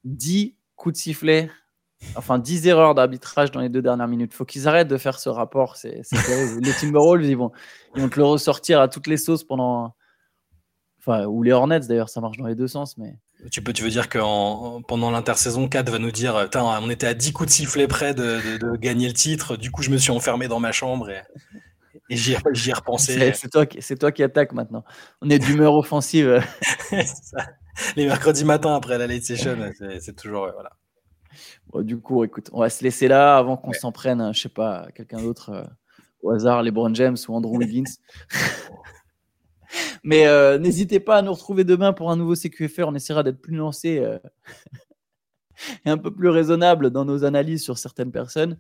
10 0.04 0.56
coups 0.80 0.94
de 0.94 1.00
sifflet, 1.00 1.52
enfin 2.16 2.40
10 2.40 2.68
erreurs 2.68 2.96
d'arbitrage 2.96 3.52
dans 3.52 3.60
les 3.60 3.70
deux 3.70 3.82
dernières 3.82 4.08
minutes. 4.08 4.34
faut 4.34 4.46
qu'ils 4.46 4.68
arrêtent 4.68 4.88
de 4.88 4.98
faire 4.98 5.20
ce 5.20 5.30
rapport. 5.30 5.76
C'est 5.76 6.02
les 6.62 6.74
Timberwolves, 6.74 7.26
ils 7.26 7.38
vont, 7.38 7.52
ils 7.96 8.02
vont 8.02 8.10
te 8.10 8.18
le 8.18 8.26
ressortir 8.26 8.82
à 8.82 8.88
toutes 8.88 9.08
les 9.08 9.18
sauces 9.18 9.44
pendant 9.44 9.94
Enfin, 11.00 11.26
ou 11.26 11.44
les 11.44 11.54
Hornets 11.54 11.80
d'ailleurs, 11.88 12.10
ça 12.10 12.20
marche 12.20 12.38
dans 12.38 12.48
les 12.48 12.56
deux 12.56 12.68
sens. 12.68 12.98
Mais... 12.98 13.16
Tu, 13.52 13.62
peux, 13.62 13.72
tu 13.72 13.84
veux 13.84 13.90
dire 13.90 14.10
que 14.10 14.20
pendant 14.82 15.12
l'intersaison, 15.12 15.70
4 15.70 15.90
va 15.90 15.98
nous 15.98 16.12
dire 16.12 16.50
on 16.54 16.90
était 16.90 17.08
à 17.08 17.14
10 17.14 17.32
coups 17.32 17.48
de 17.48 17.54
sifflet 17.54 17.88
près 17.88 18.14
de, 18.14 18.76
gagner 18.78 19.08
le 19.08 19.14
titre, 19.14 19.56
du 19.56 19.72
coup 19.72 19.82
je 19.82 19.92
me 19.92 19.98
suis 19.98 20.12
enfermé 20.12 20.50
dans 20.50 20.60
ma 20.60 20.74
chambre 20.74 21.10
et, 21.10 21.22
et 22.10 22.18
j'y 22.18 22.34
ai 22.34 22.74
repensé. 22.74 23.34
C'est 23.80 23.98
toi 23.98 24.12
qui 24.12 24.24
attaque 24.24 24.52
maintenant. 24.52 24.84
On 25.22 25.30
est 25.30 25.40
d'humeur 25.40 25.74
offensive. 25.76 26.44
Les 27.96 28.06
mercredis 28.06 28.46
matins 28.46 28.76
après 28.76 28.98
la 28.98 29.08
late 29.08 29.24
session, 29.24 29.58
c'est 30.00 30.16
toujours. 30.16 30.50
voilà. 30.54 31.84
du 31.84 32.00
coup, 32.00 32.24
écoute, 32.24 32.50
on 32.54 32.60
va 32.60 32.70
se 32.70 32.84
laisser 32.84 33.08
là 33.08 33.38
avant 33.38 33.58
qu'on 33.58 33.74
s'en 33.74 33.92
prenne, 33.92 34.34
je 34.34 34.40
sais 34.42 34.50
pas, 34.50 34.88
quelqu'un 34.96 35.22
d'autre 35.22 35.50
euh, 35.50 35.64
au 36.22 36.32
hasard, 36.32 36.64
les 36.64 36.72
Brown 36.72 36.96
James 36.96 37.18
ou 37.28 37.34
Andrew 37.34 37.58
Wiggins. 37.58 37.92
Mais 40.04 40.28
euh, 40.28 40.58
n'hésitez 40.58 41.00
pas 41.00 41.18
à 41.18 41.22
nous 41.22 41.34
retrouver 41.34 41.64
demain 41.64 41.94
pour 41.94 42.12
un 42.12 42.16
nouveau 42.16 42.36
CQFR. 42.36 42.86
On 42.88 42.96
essaiera 42.96 43.24
d'être 43.24 43.42
plus 43.42 43.56
lancé 43.56 44.00
euh, 44.00 44.18
et 45.86 45.90
un 45.90 45.98
peu 45.98 46.12
plus 46.12 46.30
raisonnable 46.30 46.90
dans 46.90 47.06
nos 47.06 47.24
analyses 47.24 47.64
sur 47.64 47.78
certaines 47.78 48.12
personnes. 48.12 48.58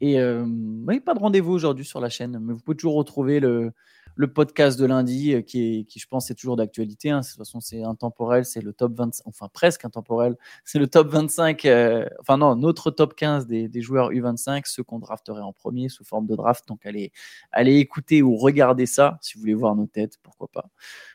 Et 0.00 0.20
euh, 0.20 0.44
oui, 0.86 1.00
pas 1.00 1.14
de 1.14 1.20
rendez-vous 1.20 1.52
aujourd'hui 1.52 1.84
sur 1.84 2.00
la 2.00 2.08
chaîne, 2.08 2.38
mais 2.40 2.52
vous 2.52 2.60
pouvez 2.60 2.76
toujours 2.76 2.94
retrouver 2.94 3.40
le, 3.40 3.72
le 4.16 4.32
podcast 4.32 4.78
de 4.78 4.86
lundi, 4.86 5.34
euh, 5.34 5.42
qui, 5.42 5.78
est, 5.80 5.84
qui 5.84 5.98
je 5.98 6.06
pense 6.06 6.30
est 6.30 6.34
toujours 6.34 6.56
d'actualité. 6.56 7.10
Hein. 7.10 7.20
De 7.20 7.26
toute 7.26 7.36
façon, 7.36 7.60
c'est 7.60 7.82
intemporel, 7.82 8.44
c'est 8.44 8.60
le 8.60 8.72
top 8.72 8.94
25, 8.96 9.22
enfin 9.26 9.48
presque 9.52 9.84
intemporel. 9.84 10.36
C'est 10.64 10.78
le 10.78 10.86
top 10.86 11.08
25, 11.08 11.64
euh, 11.64 12.06
enfin 12.20 12.38
non, 12.38 12.56
notre 12.56 12.90
top 12.90 13.14
15 13.14 13.46
des, 13.46 13.68
des, 13.68 13.82
joueurs 13.82 14.10
U25, 14.12 14.62
ceux 14.66 14.82
qu'on 14.82 14.98
drafterait 14.98 15.42
en 15.42 15.52
premier 15.52 15.88
sous 15.88 16.04
forme 16.04 16.26
de 16.26 16.36
draft. 16.36 16.66
Donc 16.68 16.86
allez, 16.86 17.12
allez 17.52 17.76
écouter 17.76 18.22
ou 18.22 18.36
regarder 18.36 18.86
ça 18.86 19.18
si 19.20 19.34
vous 19.34 19.40
voulez 19.40 19.54
voir 19.54 19.74
nos 19.74 19.86
têtes, 19.86 20.18
pourquoi 20.22 20.48
pas. 20.48 20.66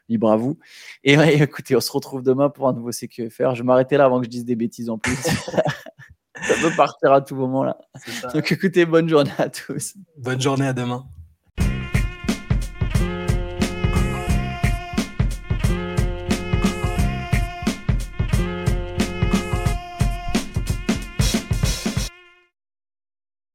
Libre 0.10 0.32
à 0.32 0.38
vous. 0.38 0.58
Et 1.04 1.14
écoutez, 1.42 1.76
on 1.76 1.82
se 1.82 1.92
retrouve 1.92 2.24
demain 2.24 2.50
pour 2.50 2.68
un 2.68 2.74
nouveau 2.74 2.92
CQFR. 2.92 3.56
Je 3.56 3.62
vais 3.62 3.68
m'arrêter 3.68 3.98
là 3.98 4.06
avant 4.06 4.20
que 4.20 4.26
je 4.26 4.30
dise 4.30 4.46
des 4.46 4.56
bêtises 4.56 4.90
en 4.90 4.98
plus. 4.98 5.16
ça 6.42 6.56
peut 6.62 6.76
partir 6.76 7.14
à 7.14 7.22
tout 7.22 7.36
moment 7.36 7.64
là. 7.64 7.78
Donc 8.34 8.52
écoutez, 8.52 8.86
bonne 8.86 9.08
journée 9.08 9.32
à 9.38 9.50
tous. 9.50 9.96
Bonne 10.18 10.42
journée 10.42 10.68
à 10.68 10.74
demain. 10.74 11.06